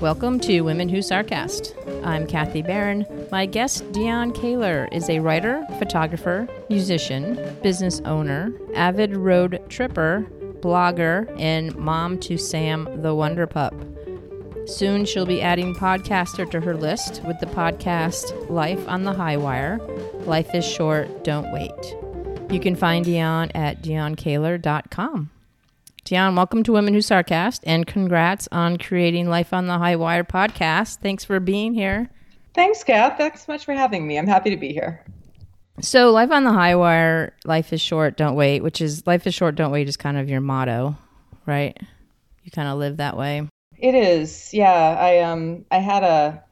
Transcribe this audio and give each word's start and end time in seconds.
Welcome 0.00 0.40
to 0.40 0.62
Women 0.62 0.88
Who 0.88 0.98
Sarcast. 0.98 1.74
I'm 2.06 2.26
Kathy 2.26 2.62
Barron. 2.62 3.04
My 3.30 3.44
guest, 3.44 3.92
Dion 3.92 4.32
Kaler, 4.32 4.88
is 4.92 5.10
a 5.10 5.18
writer, 5.18 5.66
photographer, 5.78 6.48
musician, 6.70 7.38
business 7.62 8.00
owner, 8.06 8.50
avid 8.74 9.14
road 9.14 9.62
tripper, 9.68 10.26
blogger, 10.60 11.30
and 11.38 11.76
mom 11.76 12.18
to 12.20 12.38
Sam 12.38 12.88
the 13.02 13.14
Wonder 13.14 13.46
Pup. 13.46 13.74
Soon 14.66 15.04
she'll 15.04 15.26
be 15.26 15.42
adding 15.42 15.74
podcaster 15.74 16.50
to 16.50 16.62
her 16.62 16.74
list 16.74 17.22
with 17.26 17.38
the 17.40 17.46
podcast 17.46 18.48
Life 18.48 18.88
on 18.88 19.04
the 19.04 19.12
High 19.12 19.36
Wire. 19.36 19.80
Life 20.24 20.54
is 20.54 20.64
short, 20.64 21.24
don't 21.24 21.52
wait. 21.52 21.70
You 22.50 22.58
can 22.58 22.74
find 22.74 23.04
Dion 23.04 23.50
at 23.54 23.82
dionkaler.com. 23.82 25.28
Dion, 26.04 26.34
welcome 26.34 26.64
to 26.64 26.72
Women 26.72 26.94
Who 26.94 26.98
Sarcast, 26.98 27.60
and 27.62 27.86
congrats 27.86 28.48
on 28.50 28.76
creating 28.76 29.30
Life 29.30 29.52
on 29.52 29.68
the 29.68 29.78
High 29.78 29.94
Wire 29.94 30.24
podcast. 30.24 30.98
Thanks 30.98 31.24
for 31.24 31.38
being 31.38 31.74
here. 31.74 32.10
Thanks, 32.54 32.82
Kath. 32.82 33.16
Thanks 33.16 33.46
so 33.46 33.52
much 33.52 33.64
for 33.64 33.72
having 33.72 34.04
me. 34.04 34.18
I'm 34.18 34.26
happy 34.26 34.50
to 34.50 34.56
be 34.56 34.72
here. 34.72 35.06
So, 35.80 36.10
Life 36.10 36.32
on 36.32 36.42
the 36.42 36.52
High 36.52 36.74
Wire, 36.74 37.36
Life 37.44 37.72
is 37.72 37.80
short, 37.80 38.16
don't 38.16 38.34
wait, 38.34 38.64
which 38.64 38.80
is 38.80 39.06
Life 39.06 39.28
is 39.28 39.34
short, 39.34 39.54
don't 39.54 39.70
wait 39.70 39.86
is 39.86 39.96
kind 39.96 40.16
of 40.18 40.28
your 40.28 40.40
motto, 40.40 40.96
right? 41.46 41.78
You 42.42 42.50
kind 42.50 42.66
of 42.66 42.78
live 42.78 42.96
that 42.96 43.16
way. 43.16 43.48
It 43.78 43.94
is. 43.94 44.52
Yeah, 44.52 44.72
I 44.72 45.20
um 45.20 45.64
I 45.70 45.78
had 45.78 46.02
a 46.02 46.42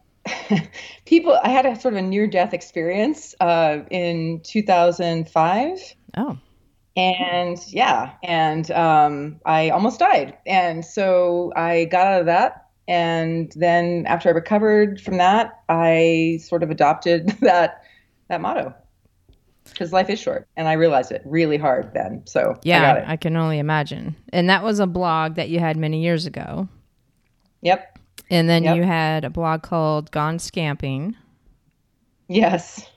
people 1.06 1.36
I 1.42 1.48
had 1.48 1.66
a 1.66 1.78
sort 1.78 1.94
of 1.94 1.98
a 1.98 2.02
near 2.02 2.28
death 2.28 2.54
experience 2.54 3.34
uh 3.40 3.80
in 3.90 4.42
2005. 4.44 5.94
Oh 6.16 6.38
and 6.96 7.58
yeah 7.68 8.12
and 8.24 8.70
um, 8.72 9.40
i 9.46 9.70
almost 9.70 9.98
died. 10.00 10.36
And 10.46 10.84
so 10.84 11.52
i 11.56 11.84
got 11.86 12.06
out 12.06 12.20
of 12.20 12.26
that 12.26 12.66
and 12.88 13.52
then 13.56 14.04
after 14.06 14.28
i 14.28 14.32
recovered 14.32 15.00
from 15.00 15.16
that 15.18 15.60
i 15.68 16.38
sort 16.42 16.62
of 16.62 16.70
adopted 16.70 17.28
that 17.40 17.82
that 18.28 18.40
motto. 18.40 18.74
Because 19.64 19.92
life 19.92 20.10
is 20.10 20.18
short 20.18 20.48
and 20.56 20.66
i 20.66 20.72
realized 20.72 21.12
it 21.12 21.22
really 21.24 21.56
hard 21.56 21.92
then 21.94 22.22
so 22.26 22.58
yeah 22.64 23.04
I, 23.06 23.12
I 23.12 23.16
can 23.16 23.36
only 23.36 23.58
imagine. 23.60 24.16
And 24.32 24.50
that 24.50 24.64
was 24.64 24.80
a 24.80 24.86
blog 24.86 25.36
that 25.36 25.48
you 25.48 25.60
had 25.60 25.76
many 25.76 26.02
years 26.02 26.26
ago. 26.26 26.66
Yep. 27.62 27.98
And 28.30 28.48
then 28.48 28.64
Yep. 28.64 28.76
you 28.76 28.82
had 28.82 29.24
a 29.24 29.30
blog 29.30 29.62
called 29.62 30.10
gone 30.10 30.38
scamping. 30.38 31.14
Yes. 32.28 32.88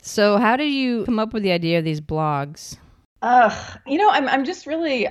So 0.00 0.36
how 0.38 0.56
did 0.56 0.70
you 0.72 1.04
come 1.04 1.18
up 1.18 1.32
with 1.32 1.42
the 1.42 1.52
idea 1.52 1.78
of 1.78 1.84
these 1.84 2.00
blogs 2.00 2.76
Ugh, 3.26 3.80
you 3.88 3.98
know, 3.98 4.08
I'm 4.08 4.28
I'm 4.28 4.44
just 4.44 4.66
really 4.66 5.08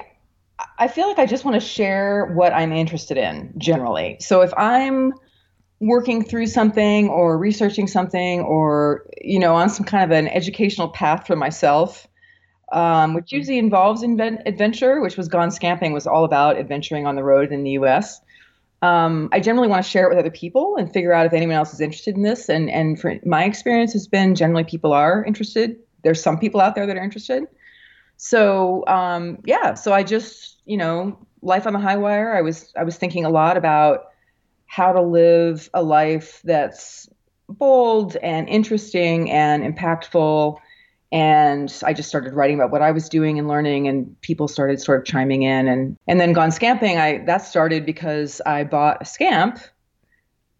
I 0.79 0.87
feel 0.87 1.09
like 1.09 1.19
I 1.19 1.25
just 1.25 1.43
want 1.43 1.55
to 1.55 1.67
share 1.67 2.27
what 2.27 2.53
I'm 2.53 2.71
interested 2.71 3.17
in 3.17 3.53
generally. 3.57 4.15
So 4.21 4.39
if 4.39 4.53
I'm 4.55 5.11
working 5.81 6.23
through 6.23 6.47
something 6.47 7.09
or 7.09 7.37
researching 7.37 7.87
something 7.87 8.39
or 8.39 9.05
you 9.21 9.37
know 9.37 9.53
on 9.55 9.69
some 9.69 9.85
kind 9.85 10.09
of 10.09 10.17
an 10.17 10.29
educational 10.29 10.87
path 10.87 11.27
for 11.27 11.35
myself, 11.35 12.07
um, 12.71 13.15
which 13.15 13.33
usually 13.33 13.59
involves 13.59 14.01
inven- 14.01 14.41
adventure, 14.45 15.01
which 15.01 15.17
was 15.17 15.27
Gone 15.27 15.51
Scamping 15.51 15.91
was 15.91 16.07
all 16.07 16.23
about 16.23 16.57
adventuring 16.57 17.05
on 17.05 17.17
the 17.17 17.23
road 17.23 17.51
in 17.51 17.65
the 17.65 17.71
U.S. 17.71 18.21
Um, 18.81 19.27
I 19.33 19.41
generally 19.41 19.67
want 19.67 19.83
to 19.83 19.91
share 19.91 20.05
it 20.05 20.09
with 20.09 20.19
other 20.19 20.31
people 20.31 20.77
and 20.77 20.89
figure 20.89 21.11
out 21.11 21.25
if 21.25 21.33
anyone 21.33 21.57
else 21.57 21.73
is 21.73 21.81
interested 21.81 22.15
in 22.15 22.23
this. 22.23 22.47
And 22.47 22.69
and 22.69 22.97
for 22.97 23.19
my 23.25 23.43
experience 23.43 23.91
has 23.91 24.07
been 24.07 24.35
generally 24.35 24.63
people 24.63 24.93
are 24.93 25.25
interested. 25.25 25.75
There's 26.05 26.23
some 26.23 26.39
people 26.39 26.61
out 26.61 26.75
there 26.75 26.87
that 26.87 26.95
are 26.95 27.03
interested. 27.03 27.47
So 28.17 28.85
um, 28.87 29.39
yeah, 29.45 29.73
so 29.73 29.93
I 29.93 30.03
just 30.03 30.61
you 30.65 30.77
know 30.77 31.17
life 31.41 31.67
on 31.67 31.73
the 31.73 31.79
high 31.79 31.97
wire. 31.97 32.35
I 32.35 32.41
was 32.41 32.73
I 32.77 32.83
was 32.83 32.97
thinking 32.97 33.25
a 33.25 33.29
lot 33.29 33.57
about 33.57 34.07
how 34.67 34.91
to 34.91 35.01
live 35.01 35.69
a 35.73 35.83
life 35.83 36.41
that's 36.43 37.07
bold 37.47 38.17
and 38.17 38.49
interesting 38.49 39.31
and 39.31 39.63
impactful. 39.63 40.57
And 41.11 41.81
I 41.85 41.93
just 41.93 42.09
started 42.09 42.33
writing 42.33 42.55
about 42.55 42.71
what 42.71 42.81
I 42.81 42.91
was 42.91 43.07
doing 43.07 43.39
and 43.39 43.47
learning, 43.47 43.87
and 43.87 44.19
people 44.21 44.47
started 44.47 44.81
sort 44.81 44.99
of 44.99 45.05
chiming 45.05 45.43
in. 45.43 45.67
And 45.67 45.97
and 46.07 46.19
then 46.19 46.33
gone 46.33 46.51
scamping. 46.51 46.97
I 46.97 47.19
that 47.25 47.45
started 47.45 47.85
because 47.85 48.41
I 48.45 48.63
bought 48.63 49.01
a 49.01 49.05
scamp, 49.05 49.59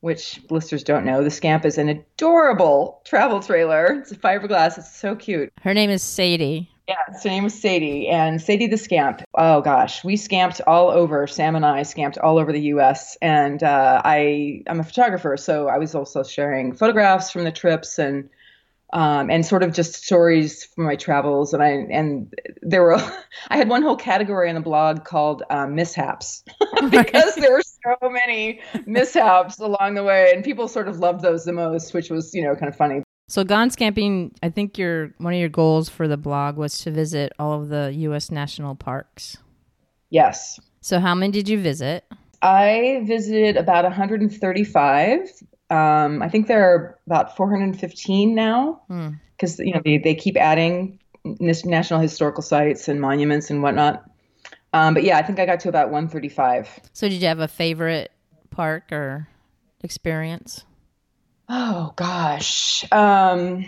which 0.01 0.39
listeners 0.49 0.83
don't 0.83 1.03
know. 1.03 1.23
The 1.23 1.31
scamp 1.31 1.65
is 1.65 1.77
an 1.77 1.89
adorable 1.89 3.01
travel 3.05 3.41
trailer. 3.41 3.99
It's 4.01 4.11
a 4.11 4.15
fiberglass. 4.15 4.77
It's 4.77 4.95
so 4.95 5.15
cute. 5.15 5.51
her 5.61 5.73
name 5.73 5.89
is 5.89 6.03
sadie 6.03 6.69
Yeah, 6.87 6.97
her 7.07 7.29
name 7.29 7.43
was 7.45 7.59
Sadie, 7.59 8.07
and 8.09 8.39
Sadie 8.39 8.67
the 8.67 8.77
Scamp. 8.77 9.23
Oh 9.35 9.61
gosh, 9.61 10.03
we 10.03 10.17
scamped 10.17 10.61
all 10.67 10.91
over. 10.91 11.25
Sam 11.25 11.55
and 11.55 11.65
I 11.65 11.81
scamped 11.81 12.19
all 12.19 12.37
over 12.37 12.51
the 12.51 12.61
U.S. 12.61 13.17
And 13.23 13.63
uh, 13.63 14.01
I, 14.05 14.61
I'm 14.67 14.79
a 14.79 14.83
photographer, 14.83 15.35
so 15.35 15.67
I 15.67 15.79
was 15.79 15.95
also 15.95 16.21
sharing 16.23 16.75
photographs 16.75 17.31
from 17.31 17.43
the 17.43 17.51
trips 17.51 17.97
and 17.97 18.29
um, 18.93 19.31
and 19.31 19.45
sort 19.45 19.63
of 19.63 19.73
just 19.73 19.95
stories 19.95 20.63
from 20.63 20.85
my 20.85 20.95
travels. 20.95 21.55
And 21.55 21.63
I 21.63 21.69
and 21.69 22.31
there 22.61 22.83
were, 22.83 22.97
I 23.49 23.57
had 23.57 23.67
one 23.67 23.81
whole 23.81 23.97
category 23.97 24.47
on 24.49 24.55
the 24.55 24.61
blog 24.61 25.05
called 25.05 25.41
um, 25.49 25.73
mishaps 25.73 26.43
because 26.91 27.35
there 27.35 27.51
were 27.51 27.63
so 27.63 28.09
many 28.09 28.61
mishaps 28.85 29.59
along 29.59 29.95
the 29.95 30.03
way, 30.03 30.31
and 30.35 30.43
people 30.43 30.67
sort 30.67 30.87
of 30.87 30.99
loved 30.99 31.21
those 31.21 31.45
the 31.45 31.53
most, 31.53 31.95
which 31.95 32.11
was 32.11 32.33
you 32.35 32.43
know 32.43 32.55
kind 32.55 32.69
of 32.69 32.75
funny. 32.75 33.04
So 33.27 33.43
gone 33.43 33.69
scamping 33.69 34.31
i 34.43 34.49
think 34.49 34.77
your 34.77 35.13
one 35.17 35.33
of 35.33 35.39
your 35.39 35.49
goals 35.49 35.89
for 35.89 36.07
the 36.07 36.17
blog 36.17 36.57
was 36.57 36.77
to 36.79 36.91
visit 36.91 37.31
all 37.39 37.53
of 37.61 37.69
the 37.69 37.91
u.s 37.93 38.31
national 38.31 38.75
parks 38.75 39.37
Yes. 40.11 40.59
so 40.81 40.99
how 40.99 41.15
many 41.15 41.31
did 41.31 41.49
you 41.49 41.59
visit 41.59 42.05
I 42.41 43.01
visited 43.07 43.57
about 43.57 43.85
135. 43.85 45.19
Um, 45.71 46.21
I 46.21 46.29
think 46.29 46.45
there 46.45 46.63
are 46.69 46.99
about 47.07 47.35
415 47.35 48.35
now 48.35 48.81
Hmm. 48.87 49.09
because 49.35 49.57
you 49.57 49.73
know 49.73 49.81
they, 49.83 49.97
they 49.97 50.13
keep 50.13 50.37
adding 50.37 50.99
national 51.23 52.01
historical 52.01 52.43
sites 52.43 52.87
and 52.87 53.01
monuments 53.01 53.49
and 53.49 53.63
whatnot. 53.63 54.03
Um, 54.73 54.93
but 54.93 55.03
yeah, 55.03 55.17
I 55.17 55.23
think 55.23 55.39
I 55.39 55.47
got 55.47 55.59
to 55.61 55.69
about 55.69 55.89
135. 55.89 56.81
so 56.93 57.09
did 57.09 57.19
you 57.19 57.27
have 57.27 57.39
a 57.39 57.47
favorite 57.47 58.11
park 58.51 58.91
or 58.91 59.27
experience 59.81 60.65
Oh 61.49 61.93
gosh. 61.95 62.85
Um, 62.91 63.65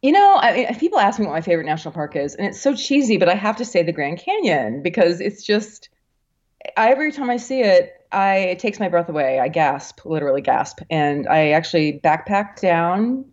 you 0.00 0.12
know, 0.12 0.36
I 0.40 0.76
people 0.78 0.98
ask 0.98 1.18
me 1.18 1.26
what 1.26 1.32
my 1.32 1.40
favorite 1.40 1.66
national 1.66 1.94
park 1.94 2.16
is, 2.16 2.34
and 2.34 2.46
it's 2.46 2.60
so 2.60 2.74
cheesy, 2.74 3.16
but 3.18 3.28
I 3.28 3.34
have 3.34 3.56
to 3.56 3.64
say 3.64 3.82
the 3.82 3.92
Grand 3.92 4.18
Canyon 4.18 4.82
because 4.82 5.20
it's 5.20 5.44
just 5.44 5.88
I, 6.76 6.90
every 6.90 7.12
time 7.12 7.30
I 7.30 7.36
see 7.36 7.60
it, 7.62 7.92
I 8.10 8.36
it 8.36 8.58
takes 8.58 8.80
my 8.80 8.88
breath 8.88 9.08
away. 9.08 9.38
I 9.38 9.48
gasp, 9.48 10.04
literally 10.04 10.42
gasp, 10.42 10.80
and 10.90 11.28
I 11.28 11.50
actually 11.50 12.00
backpacked 12.02 12.60
down 12.60 13.24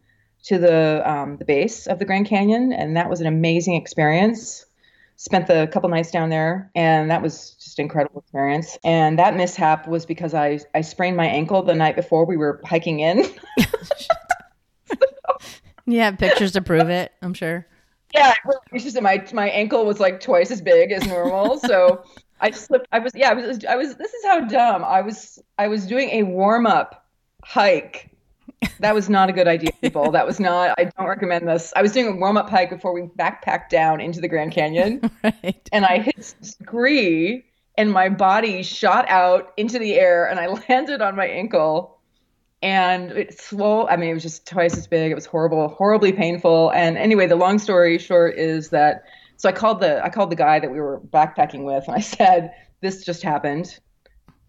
to 0.46 0.58
the 0.58 1.02
um, 1.10 1.38
the 1.38 1.46
base 1.46 1.88
of 1.88 2.00
the 2.00 2.06
Grand 2.06 2.28
Canyon, 2.28 2.72
and 2.74 2.96
that 2.98 3.10
was 3.10 3.22
an 3.22 3.28
amazing 3.28 3.76
experience. 3.76 4.66
Spent 5.22 5.48
the 5.48 5.68
couple 5.74 5.90
nights 5.90 6.12
down 6.12 6.30
there, 6.30 6.72
and 6.76 7.12
that 7.12 7.22
was 7.22 7.52
just 7.60 7.78
an 7.78 7.84
incredible 7.84 8.22
experience. 8.22 8.78
And 8.86 9.20
that 9.20 9.36
mishap 9.36 9.86
was 9.86 10.06
because 10.06 10.34
I 10.34 10.60
I 10.74 10.80
sprained 10.80 11.18
my 11.18 11.26
ankle 11.28 11.62
the 11.62 11.76
night 11.76 11.98
before 11.98 12.26
we 12.26 12.38
were 12.38 12.62
hiking 12.64 13.02
in. 13.02 13.26
you 15.86 16.00
have 16.00 16.18
pictures 16.18 16.52
to 16.54 16.62
prove 16.62 16.88
it 16.90 17.12
i'm 17.22 17.34
sure 17.34 17.66
Yeah, 18.16 18.34
it's 18.72 18.84
just 18.84 19.02
my 19.02 19.26
my 19.34 19.50
ankle 19.50 19.86
was 19.86 20.00
like 20.00 20.20
twice 20.20 20.52
as 20.52 20.62
big 20.62 20.92
as 20.92 21.06
normal, 21.06 21.60
so 21.60 22.04
I 22.42 22.52
slipped. 22.52 22.88
I 22.92 23.00
was 23.00 23.14
yeah, 23.16 23.30
I 23.30 23.34
was 23.34 23.66
I 23.66 23.76
was. 23.76 23.96
This 23.96 24.14
is 24.14 24.26
how 24.26 24.42
dumb 24.42 24.84
I 24.84 25.02
was. 25.02 25.40
I 25.58 25.68
was 25.68 25.86
doing 25.86 26.10
a 26.10 26.24
warm 26.24 26.66
up 26.66 27.06
hike. 27.44 28.09
That 28.80 28.94
was 28.94 29.10
not 29.10 29.30
a 29.30 29.34
good 29.34 29.48
idea, 29.48 29.72
people. 29.82 30.12
That 30.12 30.26
was 30.26 30.40
not. 30.40 30.74
I 30.78 30.86
don't 30.86 31.08
recommend 31.08 31.48
this. 31.48 31.74
I 31.76 31.82
was 31.82 31.92
doing 31.92 32.08
a 32.08 32.16
warm 32.16 32.38
up 32.38 32.50
hike 32.50 32.70
before 32.70 32.94
we 32.94 33.02
backpacked 33.02 33.70
down 33.70 34.02
into 34.02 34.22
the 34.22 34.28
Grand 34.28 34.52
Canyon, 34.52 35.10
right 35.24 35.70
and 35.72 35.86
I 35.86 36.00
hit 36.00 36.36
scree, 36.42 37.46
and 37.78 37.92
my 37.92 38.10
body 38.10 38.64
shot 38.64 39.08
out 39.10 39.54
into 39.58 39.80
the 39.80 39.96
air, 39.96 40.30
and 40.30 40.40
I 40.40 40.48
landed 40.70 41.02
on 41.02 41.16
my 41.16 41.28
ankle 41.28 42.00
and 42.62 43.12
it 43.12 43.40
swole. 43.40 43.88
I 43.90 43.96
mean, 43.96 44.10
it 44.10 44.14
was 44.14 44.24
just 44.24 44.46
twice 44.46 44.78
as 44.78 44.88
big. 44.88 45.12
It 45.12 45.16
was 45.16 45.26
horrible, 45.26 45.70
horribly 45.70 46.12
painful. 46.12 46.72
And 46.72 46.98
anyway, 46.98 47.28
the 47.28 47.36
long 47.36 47.60
story 47.60 47.98
short 47.98 48.38
is 48.38 48.70
that 48.70 49.04
so 49.38 49.48
I 49.48 49.54
called 49.54 49.80
the 49.80 50.04
I 50.04 50.10
called 50.10 50.32
the 50.32 50.36
guy 50.36 50.60
that 50.60 50.72
we 50.72 50.80
were 50.80 51.00
backpacking 51.00 51.64
with, 51.64 51.88
and 51.88 51.96
I 51.96 52.02
said, 52.02 52.54
"This 52.82 53.06
just 53.06 53.24
happened. 53.24 53.80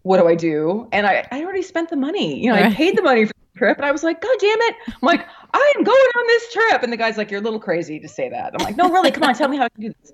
What 0.01 0.17
do 0.17 0.27
I 0.27 0.35
do?" 0.35 0.89
And 0.91 1.07
I 1.07 1.25
I 1.31 1.43
already 1.43 1.61
spent 1.61 1.89
the 1.89 1.95
money. 1.95 2.43
You 2.43 2.51
know, 2.51 2.57
I 2.57 2.73
paid 2.73 2.97
the 2.97 3.01
money 3.01 3.25
for 3.25 3.33
trip, 3.55 3.77
and 3.77 3.85
I 3.85 3.91
was 3.91 4.03
like, 4.03 4.21
"God 4.21 4.35
damn 4.39 4.61
it!" 4.61 4.75
I'm 4.87 4.93
like, 5.01 5.25
"I 5.53 5.73
am 5.77 5.83
going 5.83 5.97
on 5.97 6.27
this 6.27 6.53
trip," 6.53 6.83
and 6.83 6.91
the 6.91 6.97
guy's 6.97 7.17
like, 7.17 7.31
"You're 7.31 7.41
a 7.41 7.43
little 7.43 7.59
crazy 7.59 7.99
to 7.99 8.07
say 8.07 8.29
that." 8.29 8.53
I'm 8.53 8.63
like, 8.63 8.77
"No, 8.77 8.89
really, 8.89 9.11
come 9.11 9.23
on, 9.23 9.33
tell 9.35 9.47
me 9.49 9.57
how 9.57 9.65
I 9.65 9.69
can 9.69 9.81
do 9.81 9.93
this." 10.01 10.13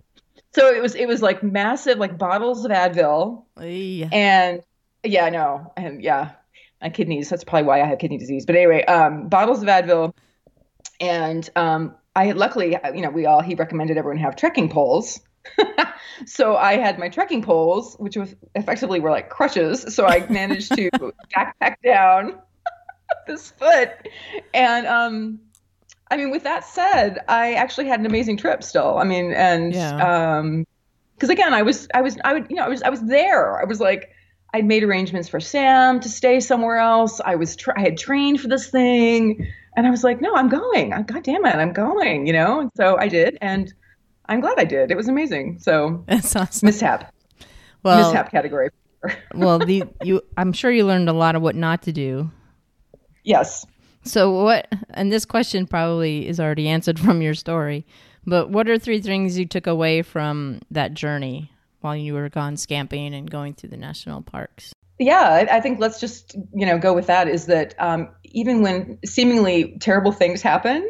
So 0.54 0.74
it 0.74 0.82
was 0.82 0.96
it 0.96 1.08
was 1.08 1.22
like 1.22 1.44
massive, 1.44 1.98
like 1.98 2.18
bottles 2.18 2.66
of 2.66 2.72
Advil, 2.72 3.44
Yeah. 3.62 4.10
and 4.12 4.64
yeah, 5.04 5.26
I 5.26 5.30
know. 5.30 5.72
And 5.78 6.02
yeah, 6.02 6.32
my 6.82 6.90
kidneys. 6.90 7.30
That's 7.30 7.44
probably 7.44 7.68
why 7.68 7.82
I 7.82 7.86
have 7.86 8.00
kidney 8.00 8.18
disease. 8.18 8.46
But 8.46 8.56
anyway, 8.56 8.84
um, 8.86 9.30
bottles 9.30 9.62
of 9.62 9.68
Advil. 9.68 10.14
And 11.00 11.48
um, 11.56 11.94
I 12.16 12.26
had 12.26 12.38
luckily, 12.38 12.76
you 12.96 13.02
know, 13.02 13.12
we 13.12 13.28
all, 13.28 13.42
he 13.42 13.54
recommended 13.54 13.98
everyone 13.98 14.18
have 14.18 14.36
trekking 14.36 14.68
poles. 14.70 15.20
so 16.26 16.56
I 16.58 16.78
had 16.78 16.98
my 16.98 17.10
trekking 17.10 17.44
poles, 17.44 17.96
which 18.00 18.18
was 18.18 18.36
effectively 18.56 19.00
were 19.00 19.12
like 19.12 19.30
crutches. 19.30 19.94
So 19.94 20.08
I 20.08 20.26
managed 20.28 20.74
to 20.76 20.90
backpack 21.36 21.76
down 21.84 22.40
this 23.28 23.52
foot. 23.52 23.90
And 24.54 24.88
um, 24.88 25.40
I 26.10 26.18
mean, 26.18 26.32
with 26.32 26.44
that 26.44 26.64
said, 26.66 27.20
I 27.28 27.54
actually 27.54 27.88
had 27.88 28.00
an 28.00 28.06
amazing 28.06 28.38
trip 28.38 28.64
still. 28.64 28.98
I 28.98 29.04
mean, 29.04 29.34
and 29.34 29.74
Yeah. 29.74 30.38
um, 30.38 30.66
because 31.16 31.30
again, 31.30 31.54
I 31.54 31.64
was, 31.64 31.88
I 31.94 32.02
was, 32.02 32.18
I 32.24 32.34
would, 32.34 32.48
you 32.50 32.56
know, 32.58 32.64
I 32.64 32.70
was, 32.70 32.84
I 32.84 32.90
was 32.90 33.02
there. 33.02 33.60
I 33.60 33.66
was 33.66 33.80
like, 33.80 34.12
I'd 34.54 34.66
made 34.66 34.84
arrangements 34.84 35.28
for 35.28 35.40
Sam 35.40 36.00
to 36.00 36.08
stay 36.10 36.40
somewhere 36.40 36.78
else. 36.78 37.20
I 37.24 37.36
was, 37.36 37.56
tra- 37.56 37.74
I 37.78 37.82
had 37.82 37.98
trained 37.98 38.40
for 38.40 38.48
this 38.48 38.70
thing, 38.70 39.46
and 39.76 39.86
I 39.88 39.90
was 39.90 40.04
like, 40.04 40.22
no, 40.22 40.34
I'm 40.36 40.48
going. 40.48 40.94
I, 40.94 41.02
God 41.02 41.24
damn 41.24 41.44
it, 41.46 41.56
I'm 41.56 41.74
going. 41.74 42.28
You 42.28 42.34
know, 42.34 42.60
and 42.62 42.72
so 42.76 42.98
I 42.98 43.08
did, 43.08 43.38
and 43.42 43.74
I'm 44.28 44.40
glad 44.42 44.60
I 44.60 44.64
did. 44.64 44.92
It 44.92 44.96
was 44.96 45.08
amazing. 45.08 45.58
So 45.60 46.04
That's 46.08 46.36
awesome. 46.36 46.68
mishap, 46.68 47.12
Well, 47.84 48.08
mishap 48.08 48.32
category. 48.32 48.70
well, 49.36 49.58
the 49.60 49.84
you. 50.04 50.22
I'm 50.38 50.54
sure 50.54 50.72
you 50.72 50.86
learned 50.86 51.10
a 51.10 51.14
lot 51.14 51.36
of 51.36 51.42
what 51.42 51.56
not 51.56 51.82
to 51.84 51.92
do. 51.92 52.32
Yes. 53.28 53.66
So 54.04 54.32
what? 54.32 54.68
And 54.92 55.12
this 55.12 55.26
question 55.26 55.68
probably 55.68 56.28
is 56.28 56.40
already 56.40 56.70
answered 56.70 56.98
from 57.06 57.22
your 57.22 57.34
story. 57.34 57.86
But 58.26 58.50
what 58.50 58.70
are 58.70 58.80
three 58.80 59.02
things 59.02 59.38
you 59.38 59.46
took 59.46 59.68
away 59.68 60.02
from 60.02 60.62
that 60.72 60.94
journey 60.94 61.52
while 61.82 61.96
you 61.96 62.14
were 62.14 62.30
gone 62.30 62.58
scamping 62.58 63.14
and 63.14 63.30
going 63.30 63.54
through 63.54 63.70
the 63.70 63.78
national 63.78 64.22
parks? 64.22 64.74
Yeah, 65.00 65.46
I, 65.50 65.58
I 65.58 65.62
think 65.62 65.80
let's 65.80 66.00
just 66.00 66.36
you 66.54 66.66
know 66.66 66.78
go 66.80 66.94
with 66.94 67.08
that. 67.08 67.28
Is 67.28 67.46
that 67.48 67.76
um, 67.80 68.10
even 68.24 68.62
when 68.62 68.98
seemingly 69.06 69.78
terrible 69.80 70.12
things 70.12 70.42
happen, 70.42 70.90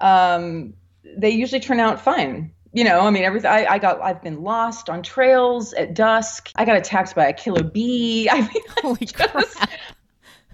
um, 0.00 0.74
they 1.16 1.30
usually 1.30 1.60
turn 1.60 1.80
out 1.80 2.00
fine. 2.00 2.52
You 2.74 2.84
know, 2.84 3.00
I 3.00 3.10
mean, 3.10 3.22
everything. 3.24 3.50
I, 3.50 3.66
I 3.66 3.78
got. 3.78 4.00
I've 4.02 4.22
been 4.22 4.42
lost 4.42 4.90
on 4.90 5.02
trails 5.02 5.72
at 5.74 5.94
dusk. 5.94 6.50
I 6.56 6.64
got 6.64 6.76
attacked 6.76 7.14
by 7.14 7.26
a 7.26 7.32
killer 7.32 7.62
bee. 7.62 8.28
I 8.32 8.40
mean, 8.40 8.62
Holy 8.82 9.06
crap! 9.06 9.44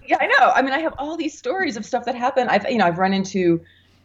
Yeah, 0.09 0.17
I 0.19 0.25
know. 0.25 0.51
I 0.55 0.63
mean, 0.63 0.73
I 0.73 0.79
have 0.79 0.95
all 0.97 1.15
these 1.15 1.37
stories 1.37 1.77
of 1.77 1.85
stuff 1.85 2.05
that 2.05 2.15
happened. 2.15 2.49
I've, 2.49 2.67
you 2.69 2.79
know, 2.79 2.85
I've 2.85 2.97
run 2.97 3.13
into 3.13 3.61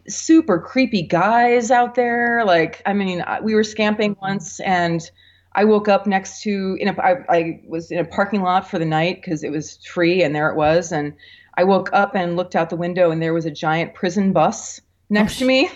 super 0.07 0.61
creepy 0.61 1.01
guys 1.01 1.71
out 1.71 1.95
there. 1.95 2.45
Like, 2.45 2.83
I 2.85 2.93
mean, 2.93 3.25
we 3.43 3.55
were 3.55 3.65
scamping 3.65 4.15
once, 4.21 4.61
and 4.61 5.11
I 5.55 5.65
woke 5.65 5.89
up 5.89 6.07
next 6.07 6.43
to, 6.43 6.77
in 6.79 6.89
a, 6.89 7.01
I, 7.01 7.25
I 7.31 7.61
was 7.67 7.91
in 7.91 7.99
a 7.99 8.05
parking 8.05 8.43
lot 8.43 8.69
for 8.69 8.79
the 8.79 8.85
night 8.85 9.23
because 9.23 9.43
it 9.43 9.51
was 9.51 9.79
free, 9.87 10.23
and 10.23 10.35
there 10.35 10.51
it 10.51 10.57
was. 10.57 10.93
And 10.93 11.15
I 11.57 11.65
woke 11.65 11.89
up 11.95 12.15
and 12.15 12.37
looked 12.37 12.55
out 12.55 12.69
the 12.69 12.77
window, 12.77 13.11
and 13.11 13.23
there 13.23 13.33
was 13.33 13.47
a 13.47 13.51
giant 13.51 13.95
prison 13.95 14.35
bus 14.35 14.83
next 15.09 15.39
to 15.39 15.47
me, 15.47 15.71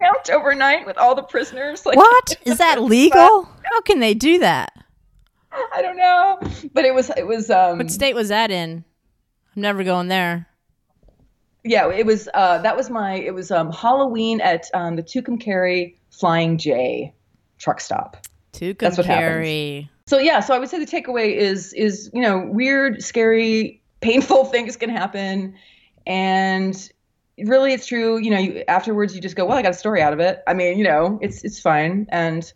camped 0.00 0.30
overnight 0.32 0.84
with 0.84 0.98
all 0.98 1.14
the 1.14 1.22
prisoners. 1.22 1.86
Like, 1.86 1.96
What 1.96 2.36
is 2.44 2.58
that 2.58 2.82
legal? 2.82 3.44
How 3.62 3.80
can 3.84 4.00
they 4.00 4.14
do 4.14 4.40
that? 4.40 4.72
I 5.52 5.80
don't 5.80 5.96
know, 5.96 6.40
but 6.72 6.84
it 6.84 6.92
was, 6.92 7.10
it 7.16 7.26
was. 7.28 7.50
Um, 7.50 7.78
What 7.78 7.90
state 7.92 8.16
was 8.16 8.30
that 8.30 8.50
in? 8.50 8.84
I'm 9.60 9.62
never 9.62 9.84
going 9.84 10.08
there. 10.08 10.48
Yeah, 11.64 11.92
it 11.92 12.06
was. 12.06 12.30
Uh, 12.32 12.62
that 12.62 12.78
was 12.78 12.88
my. 12.88 13.16
It 13.16 13.34
was 13.34 13.50
um, 13.50 13.70
Halloween 13.70 14.40
at 14.40 14.70
um, 14.72 14.96
the 14.96 15.02
Tucumcari 15.02 15.96
Flying 16.08 16.56
J 16.56 17.12
truck 17.58 17.82
stop. 17.82 18.16
That's 18.86 18.96
what 18.96 19.06
Tucumcari. 19.06 19.90
So 20.06 20.18
yeah, 20.18 20.40
so 20.40 20.54
I 20.54 20.58
would 20.58 20.70
say 20.70 20.82
the 20.82 20.90
takeaway 20.90 21.36
is 21.36 21.74
is 21.74 22.10
you 22.14 22.22
know 22.22 22.48
weird, 22.50 23.02
scary, 23.02 23.82
painful 24.00 24.44
things 24.46 24.78
can 24.78 24.88
happen, 24.88 25.54
and 26.06 26.90
really 27.36 27.74
it's 27.74 27.84
true. 27.84 28.16
You 28.16 28.30
know, 28.30 28.38
you, 28.38 28.64
afterwards 28.66 29.14
you 29.14 29.20
just 29.20 29.36
go, 29.36 29.44
well, 29.44 29.58
I 29.58 29.62
got 29.62 29.72
a 29.72 29.74
story 29.74 30.00
out 30.00 30.14
of 30.14 30.20
it. 30.20 30.42
I 30.46 30.54
mean, 30.54 30.78
you 30.78 30.84
know, 30.84 31.18
it's 31.20 31.44
it's 31.44 31.60
fine. 31.60 32.06
And 32.08 32.50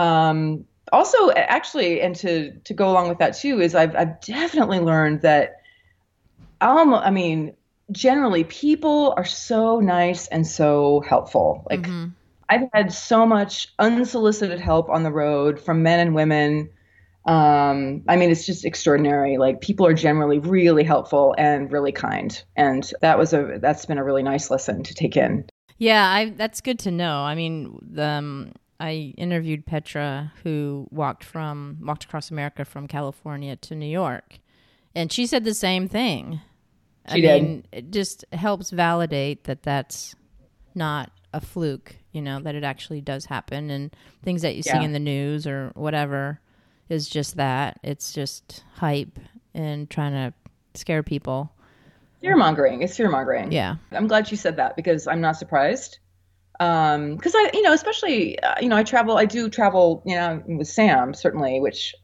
um, 0.00 0.64
also, 0.92 1.30
actually, 1.30 2.00
and 2.00 2.16
to 2.16 2.50
to 2.50 2.74
go 2.74 2.90
along 2.90 3.08
with 3.08 3.18
that 3.18 3.36
too 3.36 3.60
is 3.60 3.76
I've 3.76 3.94
I've 3.94 4.20
definitely 4.20 4.80
learned 4.80 5.22
that. 5.22 5.58
Um, 6.60 6.94
I 6.94 7.10
mean, 7.10 7.54
generally 7.92 8.44
people 8.44 9.14
are 9.16 9.24
so 9.24 9.80
nice 9.80 10.26
and 10.28 10.46
so 10.46 11.00
helpful. 11.08 11.66
Like 11.70 11.86
Mhm. 11.86 12.14
I've 12.48 12.68
had 12.74 12.92
so 12.92 13.26
much 13.26 13.68
unsolicited 13.78 14.60
help 14.60 14.88
on 14.90 15.02
the 15.04 15.12
road 15.12 15.60
from 15.60 15.82
men 15.82 16.00
and 16.00 16.14
women. 16.14 16.70
Um, 17.26 18.02
I 18.08 18.16
mean, 18.16 18.30
it's 18.30 18.46
just 18.46 18.64
extraordinary. 18.64 19.38
Like 19.38 19.60
people 19.60 19.86
are 19.86 19.94
generally 19.94 20.38
really 20.38 20.84
helpful 20.84 21.34
and 21.38 21.70
really 21.72 21.92
kind, 21.92 22.42
and 22.56 22.92
that 23.02 23.18
was 23.18 23.32
a 23.34 23.58
that's 23.60 23.86
been 23.86 23.98
a 23.98 24.04
really 24.04 24.22
nice 24.22 24.50
lesson 24.50 24.82
to 24.84 24.94
take 24.94 25.16
in. 25.16 25.44
Yeah, 25.78 26.08
I, 26.08 26.30
that's 26.30 26.60
good 26.60 26.78
to 26.80 26.90
know. 26.90 27.20
I 27.22 27.34
mean, 27.34 27.78
the, 27.80 28.04
um, 28.04 28.52
I 28.78 29.14
interviewed 29.16 29.66
Petra, 29.66 30.32
who 30.42 30.86
walked 30.90 31.24
from 31.24 31.78
walked 31.82 32.04
across 32.04 32.30
America 32.30 32.64
from 32.64 32.86
California 32.86 33.56
to 33.56 33.74
New 33.74 33.86
York, 33.86 34.38
and 34.94 35.12
she 35.12 35.26
said 35.26 35.44
the 35.44 35.54
same 35.54 35.88
thing. 35.88 36.40
I 37.10 37.14
She 37.16 37.20
did. 37.22 37.42
mean, 37.42 37.64
it 37.72 37.90
just 37.90 38.24
helps 38.32 38.70
validate 38.70 39.44
that 39.44 39.62
that's 39.62 40.14
not 40.74 41.10
a 41.32 41.40
fluke. 41.40 41.96
You 42.12 42.22
know 42.22 42.40
that 42.40 42.54
it 42.54 42.64
actually 42.64 43.00
does 43.00 43.24
happen, 43.26 43.70
and 43.70 43.94
things 44.22 44.42
that 44.42 44.56
you 44.56 44.62
see 44.62 44.82
in 44.82 44.92
the 44.92 44.98
news 44.98 45.46
or 45.46 45.70
whatever 45.74 46.40
is 46.88 47.08
just 47.08 47.36
that. 47.36 47.78
It's 47.82 48.12
just 48.12 48.64
hype 48.74 49.18
and 49.54 49.88
trying 49.88 50.12
to 50.12 50.34
scare 50.74 51.02
people. 51.02 51.52
Fear 52.20 52.36
mongering. 52.36 52.82
It's 52.82 52.96
fear 52.96 53.08
mongering. 53.08 53.52
Yeah. 53.52 53.76
I'm 53.92 54.06
glad 54.08 54.30
you 54.30 54.36
said 54.36 54.56
that 54.56 54.76
because 54.76 55.06
I'm 55.06 55.20
not 55.20 55.36
surprised. 55.36 55.98
Um, 56.58 57.16
because 57.16 57.32
I, 57.34 57.50
you 57.54 57.62
know, 57.62 57.72
especially, 57.72 58.38
uh, 58.42 58.56
you 58.60 58.68
know, 58.68 58.76
I 58.76 58.82
travel, 58.82 59.16
I 59.16 59.24
do 59.24 59.48
travel, 59.48 60.02
you 60.04 60.14
know, 60.14 60.42
with 60.46 60.68
Sam 60.68 61.14
certainly, 61.14 61.58
which 61.60 61.94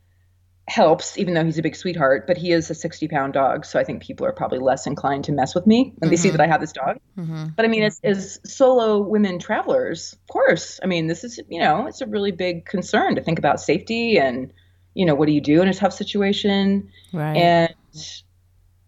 helps, 0.69 1.17
even 1.19 1.35
though 1.35 1.45
he's 1.45 1.59
a 1.59 1.63
big 1.63 1.77
sweetheart. 1.77 2.27
But 2.27 2.37
he 2.37 2.53
is 2.53 2.71
a 2.71 2.75
60 2.75 3.09
pound 3.09 3.35
dog, 3.35 3.65
so 3.65 3.79
I 3.79 3.85
think 3.85 4.03
people 4.03 4.27
are 4.27 4.33
probably 4.33 4.59
less 4.59 4.87
inclined 4.87 5.25
to 5.25 5.33
mess 5.33 5.55
with 5.55 5.67
me 5.67 5.95
when 5.99 6.11
they 6.11 6.17
see 6.17 6.31
that 6.31 6.41
I 6.41 6.47
have 6.47 6.61
this 6.61 6.73
dog. 6.73 6.97
hmm 7.17 7.47
But 7.57 7.65
I 7.65 7.69
mean, 7.69 7.83
as, 7.85 8.01
as 8.05 8.41
solo 8.45 9.01
women 9.01 9.39
travelers, 9.39 10.13
of 10.15 10.27
course, 10.33 10.81
I 10.83 10.87
mean, 10.87 11.07
this 11.07 11.25
is, 11.25 11.41
you 11.49 11.61
know, 11.61 11.87
it's 11.87 12.01
a 12.03 12.07
really 12.07 12.33
big 12.33 12.67
concern 12.67 13.15
to 13.17 13.23
think 13.23 13.39
about 13.39 13.61
safety 13.61 14.19
and, 14.19 14.53
you 14.95 15.07
know, 15.07 15.15
what 15.15 15.27
do 15.27 15.33
you 15.33 15.41
do 15.41 15.63
in 15.63 15.69
a 15.69 15.75
tough 15.75 15.93
situation? 15.93 16.91
Right. 17.13 17.37
And 17.37 17.75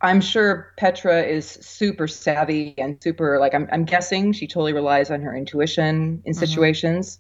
I'm 0.01 0.21
sure 0.21 0.73
Petra 0.77 1.23
is 1.23 1.47
super 1.51 2.07
savvy 2.07 2.75
and 2.79 3.03
super 3.03 3.39
like 3.41 3.55
I'm 3.55 3.69
I'm 3.73 3.85
guessing 3.85 4.33
she 4.33 4.47
totally 4.47 4.73
relies 4.73 5.11
on 5.11 5.23
her 5.23 5.35
intuition 5.35 6.23
in 6.25 6.35
Mhm. 6.35 6.39
situations. 6.39 7.19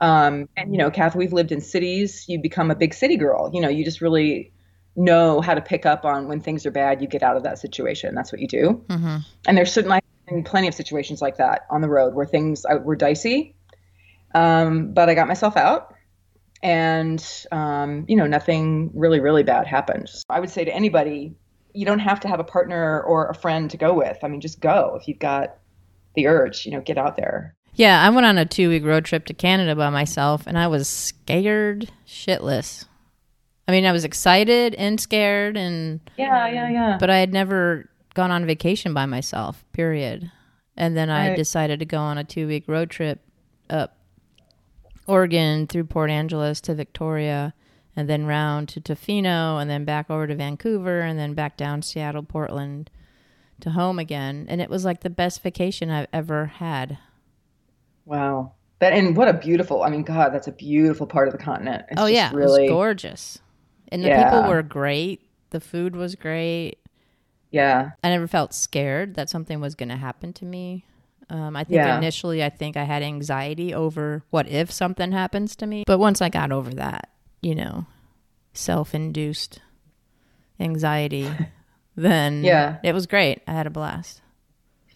Um, 0.00 0.48
and 0.56 0.72
you 0.72 0.78
know, 0.78 0.90
Kath, 0.90 1.16
we've 1.16 1.32
lived 1.32 1.52
in 1.52 1.60
cities. 1.60 2.24
You 2.28 2.40
become 2.40 2.70
a 2.70 2.74
big 2.74 2.94
city 2.94 3.16
girl. 3.16 3.50
You 3.52 3.60
know, 3.60 3.68
you 3.68 3.84
just 3.84 4.00
really 4.00 4.52
know 4.94 5.40
how 5.40 5.54
to 5.54 5.60
pick 5.60 5.86
up 5.86 6.04
on 6.04 6.28
when 6.28 6.40
things 6.40 6.66
are 6.66 6.70
bad. 6.70 7.00
You 7.00 7.08
get 7.08 7.22
out 7.22 7.36
of 7.36 7.42
that 7.42 7.58
situation. 7.58 8.14
That's 8.14 8.32
what 8.32 8.40
you 8.40 8.48
do. 8.48 8.84
hmm 8.88 9.18
And 9.46 9.56
there's 9.56 9.72
certainly 9.72 10.00
plenty 10.44 10.68
of 10.68 10.74
situations 10.74 11.22
like 11.22 11.36
that 11.36 11.66
on 11.70 11.80
the 11.80 11.88
road 11.88 12.14
where 12.14 12.26
things 12.26 12.64
uh, 12.64 12.76
were 12.82 12.96
dicey. 12.96 13.54
Um, 14.34 14.92
but 14.92 15.08
I 15.08 15.14
got 15.14 15.28
myself 15.28 15.56
out, 15.56 15.94
and 16.62 17.24
um, 17.52 18.04
you 18.08 18.16
know, 18.16 18.26
nothing 18.26 18.90
really, 18.92 19.20
really 19.20 19.44
bad 19.44 19.66
happened. 19.66 20.10
I 20.28 20.40
would 20.40 20.50
say 20.50 20.64
to 20.64 20.74
anybody, 20.74 21.34
you 21.72 21.86
don't 21.86 22.00
have 22.00 22.20
to 22.20 22.28
have 22.28 22.40
a 22.40 22.44
partner 22.44 23.00
or 23.02 23.28
a 23.28 23.34
friend 23.34 23.70
to 23.70 23.76
go 23.76 23.94
with. 23.94 24.18
I 24.22 24.28
mean, 24.28 24.40
just 24.40 24.60
go 24.60 24.98
if 25.00 25.08
you've 25.08 25.18
got 25.18 25.56
the 26.14 26.26
urge. 26.26 26.66
You 26.66 26.72
know, 26.72 26.80
get 26.80 26.98
out 26.98 27.16
there. 27.16 27.55
Yeah, 27.76 28.02
I 28.02 28.08
went 28.08 28.26
on 28.26 28.38
a 28.38 28.46
two 28.46 28.70
week 28.70 28.84
road 28.84 29.04
trip 29.04 29.26
to 29.26 29.34
Canada 29.34 29.76
by 29.76 29.90
myself 29.90 30.46
and 30.46 30.58
I 30.58 30.66
was 30.66 30.88
scared 30.88 31.92
shitless. 32.06 32.86
I 33.68 33.72
mean, 33.72 33.84
I 33.84 33.92
was 33.92 34.04
excited 34.04 34.74
and 34.76 35.00
scared 35.00 35.56
and 35.56 36.00
Yeah, 36.16 36.48
yeah, 36.48 36.70
yeah. 36.70 36.96
but 36.98 37.10
I 37.10 37.18
had 37.18 37.32
never 37.32 37.90
gone 38.14 38.30
on 38.30 38.46
vacation 38.46 38.94
by 38.94 39.04
myself, 39.06 39.64
period. 39.72 40.30
And 40.76 40.96
then 40.96 41.10
I 41.10 41.34
decided 41.34 41.78
to 41.80 41.84
go 41.84 41.98
on 41.98 42.18
a 42.18 42.24
two 42.24 42.46
week 42.46 42.64
road 42.66 42.90
trip 42.90 43.20
up 43.68 43.98
Oregon 45.06 45.66
through 45.66 45.84
Port 45.84 46.10
Angeles 46.10 46.60
to 46.62 46.74
Victoria 46.74 47.54
and 47.94 48.08
then 48.08 48.26
round 48.26 48.68
to 48.70 48.80
Tofino 48.80 49.60
and 49.60 49.70
then 49.70 49.84
back 49.84 50.10
over 50.10 50.26
to 50.26 50.34
Vancouver 50.34 51.00
and 51.00 51.18
then 51.18 51.34
back 51.34 51.56
down 51.56 51.82
Seattle, 51.82 52.22
Portland 52.22 52.90
to 53.60 53.70
home 53.70 53.98
again. 53.98 54.46
And 54.48 54.60
it 54.60 54.70
was 54.70 54.84
like 54.84 55.00
the 55.00 55.10
best 55.10 55.42
vacation 55.42 55.90
I've 55.90 56.08
ever 56.12 56.46
had. 56.46 56.98
Wow. 58.06 58.52
That 58.78 58.92
and 58.94 59.16
what 59.16 59.28
a 59.28 59.32
beautiful. 59.34 59.82
I 59.82 59.90
mean, 59.90 60.02
God, 60.02 60.32
that's 60.32 60.46
a 60.48 60.52
beautiful 60.52 61.06
part 61.06 61.28
of 61.28 61.32
the 61.32 61.38
continent. 61.38 61.84
It's 61.90 62.00
oh 62.00 62.04
just 62.04 62.12
yeah, 62.14 62.30
it 62.30 62.34
really 62.34 62.62
was 62.62 62.70
gorgeous, 62.70 63.38
and 63.90 64.02
the 64.02 64.08
Yeah. 64.08 64.24
people 64.24 64.48
were 64.48 64.62
great. 64.62 65.20
The 65.50 65.60
food 65.60 65.94
was 65.96 66.14
great. 66.14 66.78
yeah. 67.50 67.90
I 68.04 68.08
never 68.10 68.26
felt 68.26 68.52
scared 68.52 69.14
that 69.14 69.30
something 69.30 69.60
was 69.60 69.74
going 69.74 69.88
to 69.88 69.96
happen 69.96 70.32
to 70.34 70.44
me. 70.44 70.84
Um, 71.30 71.56
I 71.56 71.64
think 71.64 71.76
Yeah. 71.76 71.96
initially, 71.96 72.44
I 72.44 72.50
think 72.50 72.76
I 72.76 72.84
had 72.84 73.02
anxiety 73.02 73.72
over 73.72 74.22
what 74.30 74.46
if 74.48 74.70
something 74.70 75.12
happens 75.12 75.56
to 75.56 75.66
me. 75.66 75.84
But 75.86 75.98
once 75.98 76.20
I 76.20 76.28
got 76.28 76.52
over 76.52 76.70
that, 76.74 77.08
you 77.40 77.54
know, 77.54 77.86
self-induced 78.52 79.60
anxiety, 80.60 81.30
then 81.96 82.44
Yeah. 82.44 82.76
it 82.82 82.92
was 82.92 83.06
great. 83.06 83.40
I 83.46 83.52
had 83.52 83.66
a 83.66 83.70
blast. 83.70 84.20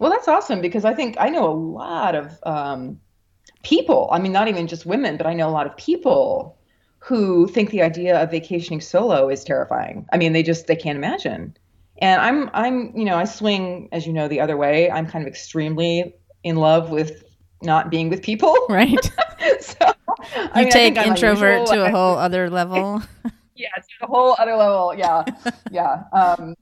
Well, 0.00 0.10
that's 0.10 0.28
awesome 0.28 0.62
because 0.62 0.86
I 0.86 0.94
think 0.94 1.16
I 1.20 1.28
know 1.28 1.46
a 1.46 1.52
lot 1.54 2.14
of 2.14 2.38
um, 2.44 2.98
people. 3.62 4.08
I 4.10 4.18
mean, 4.18 4.32
not 4.32 4.48
even 4.48 4.66
just 4.66 4.86
women, 4.86 5.18
but 5.18 5.26
I 5.26 5.34
know 5.34 5.46
a 5.46 5.52
lot 5.52 5.66
of 5.66 5.76
people 5.76 6.58
who 6.98 7.46
think 7.48 7.70
the 7.70 7.82
idea 7.82 8.20
of 8.20 8.30
vacationing 8.30 8.80
solo 8.80 9.28
is 9.28 9.44
terrifying. 9.44 10.06
I 10.10 10.16
mean, 10.16 10.32
they 10.32 10.42
just 10.42 10.66
they 10.66 10.74
can't 10.74 10.96
imagine. 10.96 11.54
And 11.98 12.18
I'm 12.22 12.50
I'm 12.54 12.96
you 12.96 13.04
know 13.04 13.16
I 13.16 13.24
swing 13.24 13.90
as 13.92 14.06
you 14.06 14.14
know 14.14 14.26
the 14.26 14.40
other 14.40 14.56
way. 14.56 14.90
I'm 14.90 15.06
kind 15.06 15.22
of 15.22 15.28
extremely 15.28 16.14
in 16.44 16.56
love 16.56 16.88
with 16.88 17.22
not 17.62 17.90
being 17.90 18.08
with 18.08 18.22
people. 18.22 18.56
Right. 18.70 19.04
so 19.60 19.76
you 19.84 20.48
I 20.54 20.62
mean, 20.62 20.70
take 20.70 20.96
introvert 20.96 21.66
to 21.66 21.84
a 21.84 21.90
whole 21.96 22.16
other 22.16 22.48
level. 22.48 23.02
yeah, 23.54 23.68
to 23.74 24.04
a 24.04 24.06
whole 24.06 24.34
other 24.38 24.56
level. 24.56 24.94
Yeah, 24.96 25.24
yeah. 25.70 26.04
Um, 26.14 26.54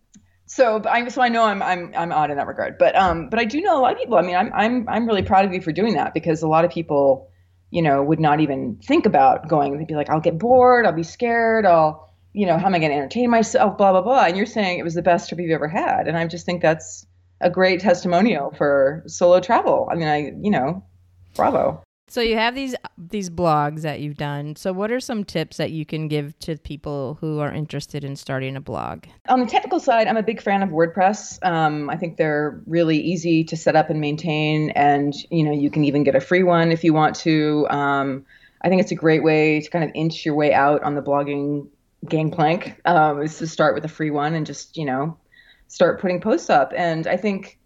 so 0.58 0.82
I 0.90 1.06
so 1.06 1.22
I 1.22 1.28
know 1.28 1.44
I'm 1.44 1.62
I'm 1.62 1.92
I'm 1.96 2.10
odd 2.10 2.32
in 2.32 2.36
that 2.36 2.48
regard, 2.48 2.78
but 2.78 2.96
um, 2.96 3.28
but 3.30 3.38
I 3.38 3.44
do 3.44 3.60
know 3.60 3.78
a 3.78 3.80
lot 3.80 3.92
of 3.92 3.98
people. 3.98 4.18
I 4.18 4.22
mean, 4.22 4.34
I'm 4.34 4.52
I'm 4.52 4.88
I'm 4.88 5.06
really 5.06 5.22
proud 5.22 5.44
of 5.44 5.54
you 5.54 5.62
for 5.62 5.70
doing 5.70 5.94
that 5.94 6.14
because 6.14 6.42
a 6.42 6.48
lot 6.48 6.64
of 6.64 6.72
people, 6.72 7.30
you 7.70 7.80
know, 7.80 8.02
would 8.02 8.18
not 8.18 8.40
even 8.40 8.76
think 8.84 9.06
about 9.06 9.48
going. 9.48 9.78
They'd 9.78 9.86
be 9.86 9.94
like, 9.94 10.10
I'll 10.10 10.20
get 10.20 10.36
bored, 10.36 10.84
I'll 10.84 10.92
be 10.92 11.04
scared, 11.04 11.64
I'll, 11.64 12.12
you 12.32 12.44
know, 12.44 12.58
how 12.58 12.66
am 12.66 12.74
I 12.74 12.80
going 12.80 12.90
to 12.90 12.96
entertain 12.96 13.30
myself, 13.30 13.78
blah 13.78 13.92
blah 13.92 14.02
blah. 14.02 14.24
And 14.24 14.36
you're 14.36 14.46
saying 14.46 14.80
it 14.80 14.84
was 14.84 14.94
the 14.94 15.02
best 15.02 15.28
trip 15.28 15.40
you've 15.40 15.52
ever 15.52 15.68
had, 15.68 16.08
and 16.08 16.18
I 16.18 16.26
just 16.26 16.44
think 16.44 16.60
that's 16.60 17.06
a 17.40 17.50
great 17.50 17.80
testimonial 17.80 18.50
for 18.50 19.04
solo 19.06 19.38
travel. 19.38 19.88
I 19.92 19.94
mean, 19.94 20.08
I 20.08 20.32
you 20.42 20.50
know, 20.50 20.84
bravo. 21.36 21.84
So 22.08 22.22
you 22.22 22.36
have 22.36 22.54
these 22.54 22.74
these 22.96 23.28
blogs 23.30 23.82
that 23.82 24.00
you've 24.00 24.16
done. 24.16 24.56
So 24.56 24.72
what 24.72 24.90
are 24.90 25.00
some 25.00 25.24
tips 25.24 25.58
that 25.58 25.70
you 25.70 25.84
can 25.84 26.08
give 26.08 26.38
to 26.40 26.56
people 26.56 27.18
who 27.20 27.38
are 27.38 27.52
interested 27.52 28.02
in 28.02 28.16
starting 28.16 28.56
a 28.56 28.60
blog? 28.60 29.04
On 29.28 29.40
the 29.40 29.46
technical 29.46 29.78
side, 29.78 30.08
I'm 30.08 30.16
a 30.16 30.22
big 30.22 30.40
fan 30.40 30.62
of 30.62 30.70
WordPress. 30.70 31.38
Um, 31.46 31.90
I 31.90 31.96
think 31.96 32.16
they're 32.16 32.60
really 32.66 32.98
easy 32.98 33.44
to 33.44 33.56
set 33.56 33.76
up 33.76 33.90
and 33.90 34.00
maintain, 34.00 34.70
and 34.70 35.14
you 35.30 35.44
know 35.44 35.52
you 35.52 35.70
can 35.70 35.84
even 35.84 36.02
get 36.02 36.14
a 36.14 36.20
free 36.20 36.42
one 36.42 36.72
if 36.72 36.82
you 36.82 36.94
want 36.94 37.14
to. 37.16 37.66
Um, 37.68 38.24
I 38.62 38.68
think 38.68 38.80
it's 38.80 38.92
a 38.92 38.96
great 38.96 39.22
way 39.22 39.60
to 39.60 39.70
kind 39.70 39.84
of 39.84 39.90
inch 39.94 40.24
your 40.24 40.34
way 40.34 40.52
out 40.52 40.82
on 40.82 40.94
the 40.94 41.02
blogging 41.02 41.68
gangplank. 42.08 42.80
Um, 42.86 43.22
is 43.22 43.38
to 43.38 43.46
start 43.46 43.74
with 43.74 43.84
a 43.84 43.88
free 43.88 44.10
one 44.10 44.34
and 44.34 44.46
just 44.46 44.76
you 44.76 44.86
know 44.86 45.18
start 45.68 46.00
putting 46.00 46.20
posts 46.20 46.48
up. 46.48 46.72
And 46.74 47.06
I 47.06 47.16
think 47.16 47.57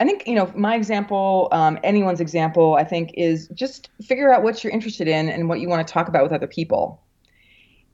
I 0.00 0.04
think 0.04 0.26
you 0.26 0.34
know 0.34 0.50
my 0.56 0.74
example, 0.74 1.48
um, 1.52 1.78
anyone's 1.84 2.20
example, 2.20 2.74
I 2.74 2.84
think 2.84 3.12
is 3.14 3.48
just 3.48 3.90
figure 4.02 4.32
out 4.32 4.42
what 4.42 4.64
you're 4.64 4.72
interested 4.72 5.06
in 5.06 5.28
and 5.28 5.48
what 5.48 5.60
you 5.60 5.68
want 5.68 5.86
to 5.86 5.92
talk 5.92 6.08
about 6.08 6.22
with 6.22 6.32
other 6.32 6.46
people. 6.46 7.02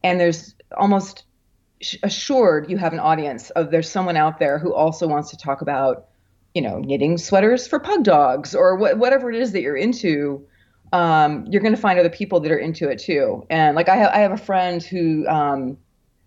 And 0.04 0.20
there's 0.20 0.54
almost 0.76 1.24
assured 2.02 2.70
you 2.70 2.76
have 2.76 2.92
an 2.92 3.00
audience 3.00 3.50
of 3.50 3.70
there's 3.70 3.90
someone 3.90 4.16
out 4.16 4.38
there 4.38 4.58
who 4.58 4.72
also 4.72 5.06
wants 5.08 5.30
to 5.30 5.36
talk 5.36 5.60
about, 5.60 6.06
you 6.54 6.62
know, 6.62 6.78
knitting 6.78 7.18
sweaters 7.18 7.66
for 7.66 7.80
pug 7.80 8.04
dogs 8.04 8.54
or 8.54 8.78
wh- 8.78 8.98
whatever 8.98 9.30
it 9.30 9.40
is 9.40 9.52
that 9.52 9.60
you're 9.62 9.76
into. 9.76 10.46
Um, 10.92 11.44
you're 11.50 11.60
going 11.60 11.74
to 11.74 11.80
find 11.80 11.98
other 11.98 12.08
people 12.08 12.38
that 12.40 12.52
are 12.52 12.58
into 12.58 12.88
it 12.88 13.00
too. 13.00 13.44
And 13.50 13.74
like 13.74 13.88
I 13.88 13.96
have, 13.96 14.10
I 14.12 14.18
have 14.18 14.32
a 14.32 14.36
friend 14.36 14.82
who 14.82 15.26
um, 15.26 15.76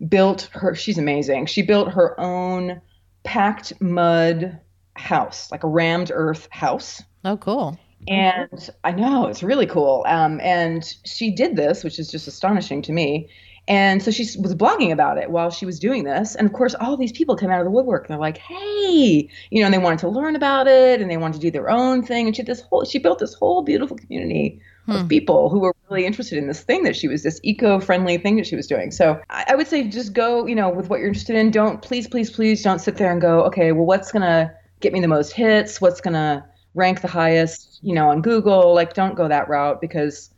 built 0.08 0.50
her. 0.52 0.76
She's 0.76 0.98
amazing. 0.98 1.46
She 1.46 1.62
built 1.62 1.94
her 1.94 2.20
own 2.20 2.82
packed 3.24 3.80
mud 3.82 4.60
house, 5.00 5.52
like 5.52 5.64
a 5.64 5.68
rammed 5.68 6.12
earth 6.14 6.48
house. 6.52 7.02
Oh, 7.26 7.38
cool. 7.38 7.78
And 8.08 8.70
I 8.84 8.92
know 8.92 9.28
it's 9.28 9.44
really 9.44 9.66
cool. 9.66 10.06
Um, 10.08 10.40
and 10.42 10.94
she 11.06 11.32
did 11.32 11.56
this, 11.56 11.84
which 11.84 12.00
is 12.00 12.10
just 12.10 12.28
astonishing 12.28 12.82
to 12.84 12.94
me. 12.94 13.30
And 13.68 14.02
so 14.02 14.10
she 14.10 14.24
was 14.40 14.56
blogging 14.56 14.92
about 14.92 15.20
it 15.20 15.30
while 15.30 15.52
she 15.52 15.66
was 15.66 15.80
doing 15.80 16.04
this. 16.04 16.34
And 16.34 16.48
of 16.48 16.54
course, 16.54 16.74
all 16.80 16.98
these 16.98 17.12
people 17.12 17.36
come 17.36 17.52
out 17.52 17.60
of 17.60 17.66
the 17.66 17.72
woodwork. 17.72 18.06
And 18.06 18.14
They're 18.14 18.20
like, 18.20 18.40
"Hey," 18.40 19.30
you 19.52 19.60
know, 19.62 19.66
and 19.66 19.74
they 19.74 19.78
wanted 19.78 20.00
to 20.00 20.10
learn 20.10 20.36
about 20.36 20.68
it 20.68 21.02
and 21.02 21.12
they 21.12 21.18
wanted 21.18 21.36
to 21.36 21.40
do 21.40 21.52
their 21.52 21.70
own 21.70 22.02
thing. 22.02 22.26
And 22.26 22.36
she 22.36 22.42
this 22.42 22.62
whole 22.62 22.84
she 22.84 22.98
built 22.98 23.20
this 23.20 23.36
whole 23.36 23.62
beautiful 23.62 23.96
community 23.96 24.60
hmm. 24.88 24.94
of 24.94 25.08
people 25.08 25.50
who 25.50 25.60
were 25.60 25.76
really 25.88 26.08
interested 26.08 26.40
in 26.40 26.48
this 26.48 26.64
thing 26.64 26.82
that 26.84 26.96
she 26.96 27.08
was 27.08 27.22
this 27.22 27.40
eco-friendly 27.44 28.18
thing 28.18 28.38
that 28.38 28.48
she 28.48 28.56
was 28.56 28.66
doing. 28.66 28.90
So 28.90 29.22
I, 29.30 29.46
I 29.50 29.56
would 29.56 29.68
say 29.68 29.88
just 29.88 30.14
go, 30.14 30.48
you 30.48 30.56
know, 30.56 30.70
with 30.70 30.90
what 30.90 30.98
you're 31.00 31.10
interested 31.10 31.36
in. 31.36 31.52
Don't 31.52 31.80
please, 31.84 32.08
please, 32.08 32.32
please 32.32 32.64
don't 32.64 32.80
sit 32.80 32.96
there 32.98 33.12
and 33.12 33.22
go, 33.22 33.44
okay, 33.44 33.72
well, 33.72 33.86
what's 33.86 34.12
gonna 34.12 34.52
get 34.80 34.94
me 34.94 35.00
the 35.00 35.08
most 35.08 35.34
hits, 35.34 35.82
what's 35.82 36.02
going 36.02 36.14
to 36.14 36.44
rank 36.76 37.02
the 37.02 37.08
highest, 37.08 37.80
you 37.82 37.94
know, 37.94 38.10
on 38.10 38.22
Google. 38.22 38.74
Like, 38.74 38.94
don't 38.94 39.16
go 39.16 39.28
that 39.28 39.50
route 39.50 39.82
because 39.82 40.30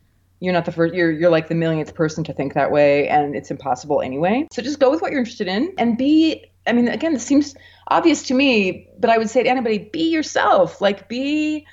you're 0.42 0.54
not 0.54 0.66
the 0.66 0.72
first 0.72 0.94
you're 0.94 1.12
you're 1.12 1.30
like 1.30 1.48
the 1.48 1.56
millionth 1.56 1.94
person 1.94 2.24
to 2.26 2.34
think 2.34 2.56
that 2.56 2.72
way 2.72 3.08
and 3.08 3.36
it's 3.36 3.50
impossible 3.50 4.02
anyway. 4.02 4.48
So 4.52 4.62
just 4.62 4.80
go 4.80 4.92
with 4.92 5.02
what 5.02 5.12
you're 5.12 5.20
interested 5.20 5.48
in 5.48 5.74
and 5.78 5.98
be 5.98 6.52
i 6.68 6.74
mean 6.74 6.90
again 6.90 7.14
this 7.14 7.26
seems 7.26 7.56
obvious 7.88 8.24
to 8.24 8.34
me 8.34 8.88
but 9.00 9.10
i 9.10 9.18
would 9.18 9.30
say 9.30 9.44
to 9.44 9.50
anybody 9.50 9.78
be 9.78 10.10
yourself. 10.10 10.82
Like 10.82 11.08
be 11.08 11.66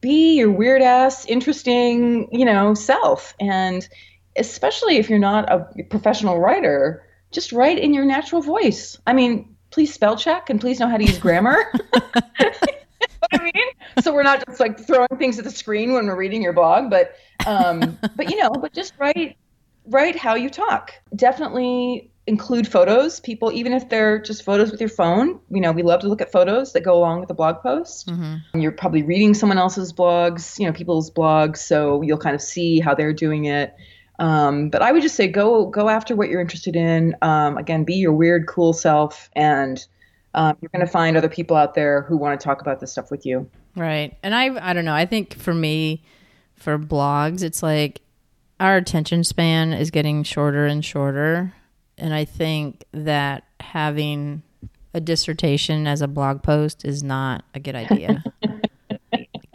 be 0.00 0.36
your 0.36 0.50
weird 0.50 0.82
ass 0.82 1.24
interesting 1.24 2.28
you 2.32 2.44
know 2.44 2.74
self. 2.74 3.34
And 3.40 3.88
especially 4.36 4.96
if 4.96 5.08
you're 5.08 5.18
not 5.18 5.50
a 5.50 5.84
professional 5.84 6.38
writer 6.38 7.02
just 7.30 7.52
write 7.52 7.78
in 7.78 7.94
your 7.94 8.04
natural 8.04 8.42
voice. 8.42 8.98
I 9.06 9.12
mean 9.12 9.55
please 9.76 9.92
spell 9.92 10.16
check 10.16 10.48
and 10.48 10.58
please 10.58 10.80
know 10.80 10.88
how 10.88 10.96
to 10.96 11.04
use 11.04 11.18
grammar. 11.18 11.70
I 13.30 13.42
mean? 13.42 13.66
So 14.00 14.14
we're 14.14 14.22
not 14.22 14.42
just 14.46 14.58
like 14.58 14.80
throwing 14.80 15.18
things 15.18 15.38
at 15.38 15.44
the 15.44 15.50
screen 15.50 15.92
when 15.92 16.06
we're 16.06 16.16
reading 16.16 16.40
your 16.40 16.54
blog, 16.54 16.88
but 16.88 17.14
um, 17.46 17.98
but 18.16 18.30
you 18.30 18.38
know, 18.38 18.48
but 18.48 18.72
just 18.72 18.94
write 18.98 19.36
write 19.84 20.16
how 20.16 20.34
you 20.34 20.48
talk. 20.48 20.94
Definitely 21.14 22.10
include 22.26 22.66
photos. 22.66 23.20
People, 23.20 23.52
even 23.52 23.74
if 23.74 23.90
they're 23.90 24.18
just 24.18 24.44
photos 24.44 24.70
with 24.70 24.80
your 24.80 24.88
phone, 24.88 25.40
you 25.50 25.60
know, 25.60 25.72
we 25.72 25.82
love 25.82 26.00
to 26.00 26.08
look 26.08 26.22
at 26.22 26.32
photos 26.32 26.72
that 26.72 26.80
go 26.80 26.96
along 26.96 27.20
with 27.20 27.28
the 27.28 27.34
blog 27.34 27.60
post. 27.60 28.08
Mm-hmm. 28.08 28.58
You're 28.58 28.72
probably 28.72 29.02
reading 29.02 29.34
someone 29.34 29.58
else's 29.58 29.92
blogs, 29.92 30.58
you 30.58 30.66
know, 30.66 30.72
people's 30.72 31.10
blogs, 31.10 31.58
so 31.58 32.00
you'll 32.00 32.16
kind 32.16 32.34
of 32.34 32.40
see 32.40 32.80
how 32.80 32.94
they're 32.94 33.12
doing 33.12 33.44
it. 33.44 33.76
Um, 34.18 34.70
but 34.70 34.82
I 34.82 34.92
would 34.92 35.02
just 35.02 35.14
say 35.14 35.28
go 35.28 35.66
go 35.66 35.88
after 35.88 36.16
what 36.16 36.28
you're 36.28 36.40
interested 36.40 36.76
in. 36.76 37.14
Um, 37.22 37.58
again, 37.58 37.84
be 37.84 37.94
your 37.94 38.12
weird, 38.12 38.46
cool 38.46 38.72
self, 38.72 39.30
and 39.34 39.84
um, 40.34 40.56
you're 40.60 40.70
going 40.72 40.84
to 40.84 40.90
find 40.90 41.16
other 41.16 41.28
people 41.28 41.56
out 41.56 41.74
there 41.74 42.02
who 42.02 42.16
want 42.16 42.38
to 42.38 42.44
talk 42.44 42.60
about 42.60 42.80
this 42.80 42.92
stuff 42.92 43.10
with 43.10 43.26
you. 43.26 43.48
Right. 43.74 44.16
And 44.22 44.34
I 44.34 44.70
I 44.70 44.72
don't 44.72 44.84
know. 44.84 44.94
I 44.94 45.06
think 45.06 45.36
for 45.36 45.54
me, 45.54 46.02
for 46.54 46.78
blogs, 46.78 47.42
it's 47.42 47.62
like 47.62 48.00
our 48.58 48.76
attention 48.76 49.22
span 49.24 49.72
is 49.72 49.90
getting 49.90 50.22
shorter 50.22 50.66
and 50.66 50.84
shorter, 50.84 51.52
and 51.98 52.14
I 52.14 52.24
think 52.24 52.84
that 52.92 53.44
having 53.60 54.42
a 54.94 55.00
dissertation 55.00 55.86
as 55.86 56.00
a 56.00 56.08
blog 56.08 56.42
post 56.42 56.86
is 56.86 57.02
not 57.02 57.44
a 57.54 57.60
good 57.60 57.74
idea. 57.74 58.24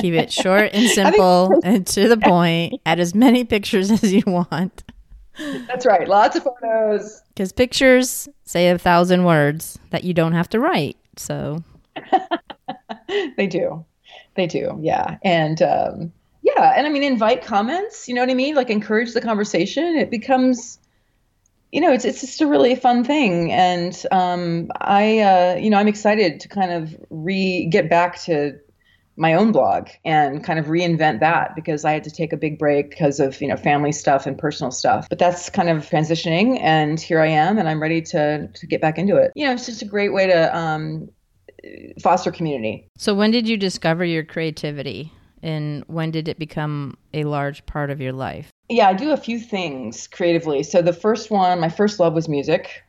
Keep 0.02 0.14
it 0.16 0.32
short 0.34 0.72
and 0.74 0.90
simple 0.90 1.60
and 1.64 1.86
to 1.88 2.08
the 2.08 2.18
point. 2.18 2.82
Add 2.86 3.00
as 3.00 3.16
many 3.16 3.44
pictures 3.44 3.92
as 4.04 4.12
you 4.12 4.24
want. 4.26 4.84
That's 5.68 5.86
right. 5.86 6.08
Lots 6.08 6.36
of 6.36 6.44
photos. 6.44 7.22
Because 7.30 7.52
pictures 7.52 8.28
say 8.44 8.70
a 8.70 8.78
thousand 8.78 9.24
words 9.24 9.80
that 9.92 10.04
you 10.04 10.14
don't 10.14 10.34
have 10.34 10.50
to 10.50 10.60
write. 10.60 10.98
So 11.16 11.64
they 13.38 13.48
do. 13.48 13.86
They 14.36 14.48
do. 14.48 14.78
Yeah. 14.82 15.18
And 15.24 15.62
um, 15.62 16.14
yeah. 16.42 16.74
And 16.76 16.86
I 16.86 16.90
mean, 16.90 17.04
invite 17.04 17.44
comments. 17.44 18.08
You 18.08 18.16
know 18.16 18.22
what 18.22 18.30
I 18.30 18.34
mean? 18.34 18.56
Like 18.56 18.70
encourage 18.70 19.14
the 19.14 19.22
conversation. 19.22 19.96
It 19.96 20.12
becomes 20.12 20.80
you 21.72 21.80
know, 21.80 21.92
it's 21.92 22.04
it's 22.04 22.22
just 22.22 22.42
a 22.42 22.48
really 22.48 22.76
fun 22.76 23.04
thing, 23.04 23.52
and 23.52 24.06
um, 24.12 24.70
I, 24.82 25.20
uh, 25.20 25.56
you 25.56 25.70
know, 25.70 25.78
I'm 25.78 25.88
excited 25.88 26.42
to 26.42 26.50
kind 26.50 26.72
of 26.72 26.96
re 27.10 27.66
get 27.66 27.90
back 27.90 28.20
to 28.24 28.60
my 29.18 29.34
own 29.34 29.52
blog 29.52 29.90
and 30.06 30.44
kind 30.44 30.58
of 30.58 30.68
reinvent 30.68 31.20
that 31.20 31.56
because 31.56 31.86
I 31.86 31.92
had 31.92 32.04
to 32.06 32.12
take 32.12 32.34
a 32.34 32.38
big 32.38 32.58
break 32.58 32.90
because 32.90 33.20
of, 33.20 33.42
you 33.42 33.48
know, 33.48 33.58
family 33.58 33.92
stuff 33.92 34.26
and 34.26 34.38
personal 34.38 34.72
stuff. 34.72 35.08
But 35.10 35.20
that's 35.20 35.50
kind 35.50 35.70
of 35.70 35.90
transitioning 35.90 36.60
and 36.62 37.00
here 37.00 37.20
I 37.20 37.28
am 37.28 37.58
and 37.58 37.68
I'm 37.68 37.82
ready 37.82 38.02
to 38.02 38.48
to 38.48 38.68
get 38.68 38.82
back 38.82 38.98
into 38.98 39.18
it. 39.18 39.32
You 39.36 39.46
know, 39.46 39.54
it's 39.54 39.66
just 39.66 39.82
a 39.82 39.86
great 39.86 40.14
way 40.14 40.28
to 40.28 40.56
um, 40.56 41.10
foster 42.02 42.32
community. 42.32 42.88
So 42.98 43.14
when 43.14 43.32
did 43.32 43.48
you 43.48 43.58
discover 43.58 44.06
your 44.06 44.24
creativity 44.24 45.12
and 45.44 45.84
when 45.88 46.12
did 46.12 46.28
it 46.28 46.40
become 46.40 46.98
a 47.14 47.24
large 47.24 47.66
part 47.66 47.90
of 47.90 48.00
your 48.00 48.14
life? 48.14 48.50
Yeah, 48.70 48.88
I 48.88 48.94
do 48.94 49.12
a 49.12 49.18
few 49.18 49.40
things 49.40 50.08
creatively. 50.08 50.64
So 50.64 50.82
the 50.82 50.94
first 50.94 51.30
one, 51.30 51.60
my 51.60 51.70
first 51.70 52.00
love 52.00 52.14
was 52.14 52.30
music 52.30 52.84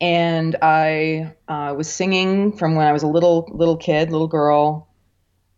and 0.00 0.56
I 0.60 1.32
uh, 1.48 1.74
was 1.76 1.88
singing 1.88 2.52
from 2.52 2.74
when 2.74 2.86
I 2.86 2.92
was 2.92 3.02
a 3.02 3.06
little 3.06 3.48
little 3.52 3.76
kid, 3.76 4.10
little 4.10 4.28
girl, 4.28 4.88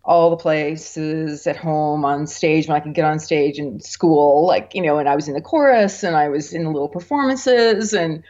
all 0.07 0.31
the 0.31 0.37
places 0.37 1.47
at 1.49 1.57
home 1.57 2.05
on 2.05 2.27
stage 2.29 2.69
when 2.69 2.77
I 2.77 2.81
could 2.81 2.95
get 2.95 3.05
on 3.05 3.19
stage 3.19 3.59
in 3.59 3.81
school, 3.81 4.47
like, 4.47 4.73
you 4.73 4.81
know, 4.81 4.99
and 4.99 5.09
I 5.09 5.17
was 5.17 5.27
in 5.27 5.35
the 5.35 5.41
chorus 5.41 6.05
and 6.05 6.17
I 6.17 6.29
was 6.29 6.53
in 6.53 6.63
the 6.63 6.71
little 6.71 6.89
performances 6.89 7.93
and 7.93 8.23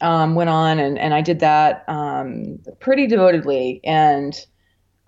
um, 0.00 0.34
went 0.34 0.50
on 0.50 0.80
and, 0.80 0.98
and 0.98 1.14
I 1.14 1.20
did 1.20 1.38
that 1.38 1.84
um, 1.86 2.58
pretty 2.80 3.06
devotedly. 3.06 3.80
And 3.84 4.34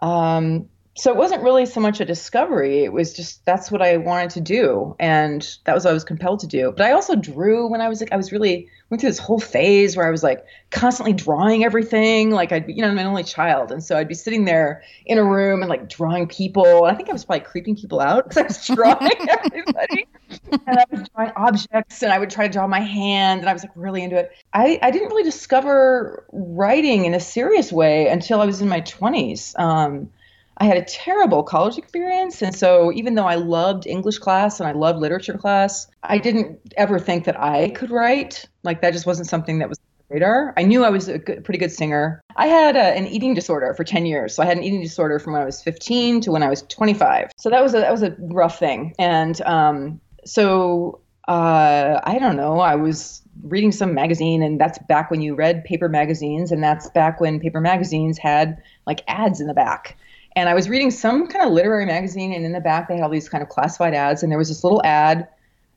um, 0.00 0.68
so 0.94 1.10
it 1.10 1.16
wasn't 1.16 1.42
really 1.42 1.64
so 1.64 1.80
much 1.80 2.00
a 2.00 2.04
discovery. 2.04 2.84
It 2.84 2.92
was 2.92 3.14
just 3.14 3.44
that's 3.46 3.70
what 3.70 3.80
I 3.80 3.96
wanted 3.96 4.30
to 4.30 4.42
do, 4.42 4.94
and 5.00 5.40
that 5.64 5.74
was 5.74 5.84
what 5.84 5.92
I 5.92 5.94
was 5.94 6.04
compelled 6.04 6.40
to 6.40 6.46
do. 6.46 6.70
But 6.76 6.84
I 6.84 6.92
also 6.92 7.16
drew 7.16 7.66
when 7.66 7.80
I 7.80 7.88
was 7.88 8.00
like 8.00 8.12
I 8.12 8.16
was 8.16 8.30
really 8.30 8.68
went 8.90 9.00
through 9.00 9.08
this 9.08 9.18
whole 9.18 9.40
phase 9.40 9.96
where 9.96 10.06
I 10.06 10.10
was 10.10 10.22
like 10.22 10.44
constantly 10.70 11.14
drawing 11.14 11.64
everything. 11.64 12.30
Like 12.30 12.52
I'd 12.52 12.66
be, 12.66 12.74
you 12.74 12.82
know 12.82 12.88
I'm 12.88 12.98
an 12.98 13.06
only 13.06 13.24
child, 13.24 13.72
and 13.72 13.82
so 13.82 13.96
I'd 13.96 14.06
be 14.06 14.14
sitting 14.14 14.44
there 14.44 14.82
in 15.06 15.16
a 15.16 15.24
room 15.24 15.62
and 15.62 15.70
like 15.70 15.88
drawing 15.88 16.28
people. 16.28 16.84
I 16.84 16.94
think 16.94 17.08
I 17.08 17.12
was 17.12 17.24
probably 17.24 17.46
creeping 17.46 17.74
people 17.74 17.98
out 17.98 18.24
because 18.28 18.38
I 18.38 18.46
was 18.48 18.66
drawing 18.66 19.28
everybody, 19.30 20.06
and 20.52 20.78
I 20.78 20.84
was 20.90 21.08
drawing 21.08 21.32
objects, 21.36 22.02
and 22.02 22.12
I 22.12 22.18
would 22.18 22.28
try 22.28 22.46
to 22.46 22.52
draw 22.52 22.66
my 22.66 22.80
hand, 22.80 23.40
and 23.40 23.48
I 23.48 23.54
was 23.54 23.62
like 23.62 23.72
really 23.76 24.02
into 24.02 24.16
it. 24.16 24.30
I 24.52 24.78
I 24.82 24.90
didn't 24.90 25.08
really 25.08 25.24
discover 25.24 26.26
writing 26.32 27.06
in 27.06 27.14
a 27.14 27.20
serious 27.20 27.72
way 27.72 28.08
until 28.08 28.42
I 28.42 28.44
was 28.44 28.60
in 28.60 28.68
my 28.68 28.82
20s. 28.82 29.58
Um, 29.58 30.10
I 30.58 30.64
had 30.64 30.76
a 30.76 30.84
terrible 30.84 31.42
college 31.42 31.78
experience. 31.78 32.42
And 32.42 32.54
so, 32.54 32.92
even 32.92 33.14
though 33.14 33.26
I 33.26 33.36
loved 33.36 33.86
English 33.86 34.18
class 34.18 34.60
and 34.60 34.68
I 34.68 34.72
loved 34.72 34.98
literature 34.98 35.36
class, 35.36 35.86
I 36.02 36.18
didn't 36.18 36.58
ever 36.76 36.98
think 36.98 37.24
that 37.24 37.40
I 37.40 37.70
could 37.70 37.90
write. 37.90 38.46
Like, 38.62 38.82
that 38.82 38.92
just 38.92 39.06
wasn't 39.06 39.28
something 39.28 39.58
that 39.58 39.68
was 39.68 39.78
radar. 40.08 40.52
I 40.56 40.62
knew 40.62 40.84
I 40.84 40.90
was 40.90 41.08
a 41.08 41.18
good, 41.18 41.42
pretty 41.42 41.58
good 41.58 41.72
singer. 41.72 42.20
I 42.36 42.46
had 42.46 42.76
a, 42.76 42.96
an 42.96 43.06
eating 43.06 43.34
disorder 43.34 43.72
for 43.74 43.84
10 43.84 44.04
years. 44.06 44.34
So, 44.34 44.42
I 44.42 44.46
had 44.46 44.56
an 44.56 44.62
eating 44.62 44.82
disorder 44.82 45.18
from 45.18 45.32
when 45.32 45.42
I 45.42 45.46
was 45.46 45.62
15 45.62 46.20
to 46.22 46.32
when 46.32 46.42
I 46.42 46.48
was 46.48 46.62
25. 46.62 47.32
So, 47.36 47.50
that 47.50 47.62
was 47.62 47.74
a, 47.74 47.78
that 47.78 47.92
was 47.92 48.02
a 48.02 48.14
rough 48.18 48.58
thing. 48.58 48.94
And 48.98 49.40
um, 49.42 50.00
so, 50.24 51.00
uh, 51.28 52.00
I 52.04 52.18
don't 52.18 52.36
know. 52.36 52.60
I 52.60 52.74
was 52.74 53.22
reading 53.42 53.72
some 53.72 53.94
magazine, 53.94 54.42
and 54.42 54.60
that's 54.60 54.78
back 54.88 55.10
when 55.10 55.22
you 55.22 55.34
read 55.34 55.64
paper 55.64 55.88
magazines, 55.88 56.52
and 56.52 56.62
that's 56.62 56.88
back 56.90 57.20
when 57.20 57.40
paper 57.40 57.60
magazines 57.60 58.18
had 58.18 58.62
like 58.86 59.02
ads 59.08 59.40
in 59.40 59.46
the 59.46 59.54
back. 59.54 59.96
And 60.34 60.48
I 60.48 60.54
was 60.54 60.68
reading 60.68 60.90
some 60.90 61.26
kind 61.26 61.46
of 61.46 61.52
literary 61.52 61.86
magazine, 61.86 62.32
and 62.32 62.44
in 62.44 62.52
the 62.52 62.60
back 62.60 62.88
they 62.88 62.94
had 62.94 63.02
all 63.02 63.10
these 63.10 63.28
kind 63.28 63.42
of 63.42 63.48
classified 63.48 63.94
ads. 63.94 64.22
And 64.22 64.30
there 64.30 64.38
was 64.38 64.48
this 64.48 64.64
little 64.64 64.82
ad 64.84 65.28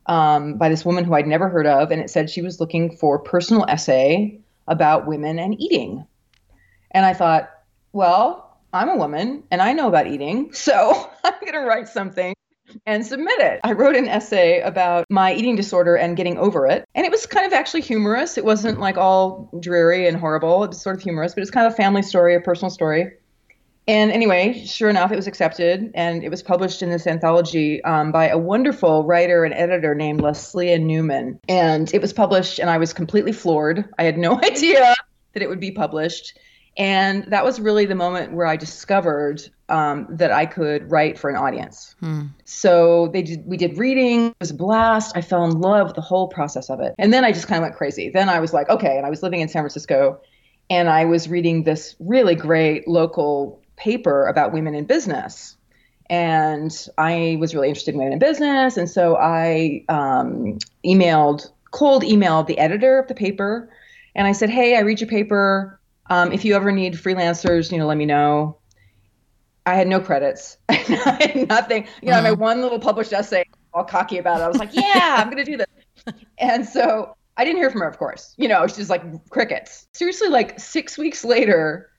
um, 0.06 0.58
by 0.58 0.70
this 0.70 0.86
woman 0.86 1.04
who 1.04 1.14
I'd 1.14 1.28
never 1.28 1.50
heard 1.50 1.68
of, 1.68 1.92
and 1.92 2.02
it 2.02 2.10
said 2.10 2.30
she 2.30 2.42
was 2.42 2.60
looking 2.60 2.96
for 2.96 3.20
personal 3.20 3.66
essay 3.68 4.40
about 4.68 5.08
women 5.08 5.40
and 5.40 5.60
eating. 5.60 6.06
And 6.92 7.06
I 7.06 7.14
thought, 7.14 7.50
well, 7.94 8.58
I'm 8.74 8.90
a 8.90 8.98
woman 8.98 9.44
and 9.52 9.62
I 9.62 9.74
know 9.74 9.88
about 9.88 10.08
eating, 10.08 10.50
so 10.54 11.10
I'm 11.24 11.34
going 11.42 11.54
to 11.54 11.60
write 11.60 11.88
something 11.88 12.34
and 12.86 13.06
submit 13.06 13.40
it. 13.40 13.60
I 13.64 13.72
wrote 13.72 13.96
an 13.96 14.08
essay 14.08 14.60
about 14.62 15.06
my 15.10 15.34
eating 15.34 15.56
disorder 15.56 15.96
and 15.96 16.18
getting 16.18 16.38
over 16.38 16.68
it. 16.68 16.86
And 16.96 17.06
it 17.06 17.12
was 17.12 17.26
kind 17.26 17.46
of 17.46 17.54
actually 17.54 17.82
humorous. 17.82 18.38
It 18.38 18.46
wasn't 18.46 18.80
like 18.80 18.98
all 18.98 19.50
dreary 19.60 20.08
and 20.08 20.18
horrible. 20.18 20.64
It 20.64 20.70
was 20.70 20.82
sort 20.82 20.96
of 20.96 21.02
humorous, 21.02 21.34
but 21.34 21.42
it's 21.42 21.52
kind 21.52 21.68
of 21.68 21.74
a 21.74 21.76
family 21.76 22.02
story, 22.02 22.36
a 22.36 22.42
personal 22.42 22.70
story. 22.70 23.14
And 23.88 24.12
anyway, 24.12 24.66
sure 24.66 24.90
enough, 24.90 25.12
it 25.12 25.16
was 25.16 25.28
accepted 25.28 25.92
and 25.94 26.24
it 26.24 26.30
was 26.30 26.42
published 26.42 26.82
in 26.82 26.90
this 26.90 27.06
anthology 27.06 27.84
um, 27.84 28.12
by 28.12 28.30
a 28.30 28.38
wonderful 28.38 29.06
writer 29.06 29.44
and 29.46 29.54
editor 29.54 29.94
named 29.94 30.22
Lesléa 30.22 30.82
Newman. 30.82 31.40
And 31.48 31.94
it 31.94 32.02
was 32.02 32.12
published, 32.12 32.58
and 32.60 32.70
I 32.70 32.78
was 32.78 32.94
completely 32.94 33.32
floored. 33.32 33.86
I 34.00 34.04
had 34.04 34.18
no 34.18 34.40
idea 34.44 34.96
that 35.34 35.44
it 35.44 35.50
would 35.50 35.60
be 35.60 35.72
published. 35.72 36.38
And 36.78 37.24
that 37.28 37.46
was 37.46 37.60
really 37.60 37.86
the 37.86 37.96
moment 37.96 38.34
where 38.34 38.48
I 38.48 38.58
discovered 38.58 39.42
um, 39.70 40.08
that 40.10 40.32
I 40.32 40.46
could 40.46 40.92
write 40.92 41.18
for 41.18 41.30
an 41.30 41.38
audience. 41.38 41.96
Hmm. 42.02 42.24
So 42.44 43.10
they 43.14 43.22
did, 43.22 43.46
we 43.46 43.56
did 43.56 43.78
reading. 43.78 44.28
It 44.28 44.36
was 44.42 44.52
a 44.52 44.56
blast. 44.56 45.16
I 45.16 45.22
fell 45.22 45.46
in 45.46 45.62
love 45.62 45.88
with 45.88 45.96
the 45.96 46.02
whole 46.02 46.28
process 46.28 46.70
of 46.70 46.82
it. 46.82 46.94
And 46.98 47.14
then 47.14 47.24
I 47.24 47.32
just 47.32 47.48
kind 47.48 47.60
of 47.60 47.64
went 47.64 47.76
crazy. 47.76 48.10
Then 48.10 48.28
I 48.28 48.40
was 48.40 48.52
like, 48.52 48.68
okay. 48.70 48.98
And 48.98 49.06
I 49.06 49.10
was 49.10 49.24
living 49.24 49.40
in 49.40 49.48
San 49.48 49.62
Francisco, 49.62 50.20
and 50.70 50.90
I 50.90 51.06
was 51.06 51.30
reading 51.30 51.64
this 51.64 51.96
really 52.00 52.36
great 52.36 52.88
local 52.88 53.62
paper 53.78 54.28
about 54.28 54.54
women 54.54 54.76
in 54.76 54.86
business. 54.86 55.58
And 56.10 56.72
I 56.98 57.38
was 57.40 57.56
really 57.56 57.68
interested 57.68 57.94
in 57.94 58.00
women 58.00 58.14
in 58.14 58.20
business. 58.20 58.78
And 58.78 58.90
so 58.90 59.18
I 59.18 59.84
um, 59.90 60.60
emailed, 60.86 61.50
cold 61.72 62.04
emailed 62.04 62.48
the 62.48 62.58
editor 62.60 63.00
of 63.00 63.08
the 63.08 63.16
paper. 63.16 63.70
And 64.14 64.28
I 64.28 64.32
said, 64.32 64.50
hey, 64.50 64.78
I 64.78 64.82
read 64.82 65.02
your 65.02 65.10
paper. 65.10 65.80
Um, 66.10 66.32
if 66.32 66.46
you 66.46 66.56
ever 66.56 66.72
need 66.72 66.94
freelancers, 66.94 67.72
you 67.72 67.78
know, 67.78 67.88
let 67.88 67.98
me 67.98 68.06
know. 68.06 68.58
I 69.66 69.76
had 69.76 69.88
no 69.88 70.00
credits. 70.00 70.58
I 70.70 70.76
had 70.76 71.50
nothing. 71.50 71.88
You 72.02 72.10
know, 72.10 72.16
mm-hmm. 72.18 72.24
my 72.24 72.32
one 72.34 72.62
little 72.62 72.80
published 72.80 73.12
essay, 73.12 73.46
all 73.74 73.84
cocky 73.84 74.20
about 74.20 74.40
it. 74.40 74.44
I 74.44 74.48
was 74.48 74.58
like, 74.58 74.74
yeah, 74.74 75.16
I'm 75.18 75.32
going 75.32 75.44
to 75.44 75.52
do 75.52 75.58
this. 75.58 75.68
And 76.38 76.68
so 76.68 77.16
I 77.38 77.44
didn't 77.46 77.58
hear 77.58 77.72
from 77.72 77.82
her, 77.82 77.88
of 77.88 77.98
course. 77.98 78.36
You 78.38 78.48
know, 78.48 78.68
she's 78.68 78.90
like 78.90 79.02
crickets. 79.30 79.88
Seriously, 79.94 80.28
like 80.30 80.60
six 80.60 80.98
weeks 80.98 81.26
later, 81.26 81.90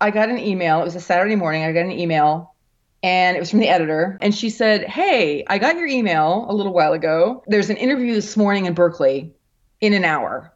I 0.00 0.10
got 0.10 0.28
an 0.28 0.38
email. 0.38 0.80
It 0.80 0.84
was 0.84 0.96
a 0.96 1.00
Saturday 1.00 1.36
morning. 1.36 1.64
I 1.64 1.72
got 1.72 1.84
an 1.84 1.92
email 1.92 2.54
and 3.02 3.36
it 3.36 3.40
was 3.40 3.50
from 3.50 3.60
the 3.60 3.68
editor. 3.68 4.18
And 4.20 4.34
she 4.34 4.50
said, 4.50 4.84
Hey, 4.84 5.44
I 5.48 5.58
got 5.58 5.76
your 5.76 5.86
email 5.86 6.46
a 6.48 6.54
little 6.54 6.72
while 6.72 6.92
ago. 6.92 7.42
There's 7.46 7.70
an 7.70 7.76
interview 7.76 8.14
this 8.14 8.36
morning 8.36 8.66
in 8.66 8.74
Berkeley 8.74 9.32
in 9.80 9.92
an 9.92 10.04
hour. 10.04 10.52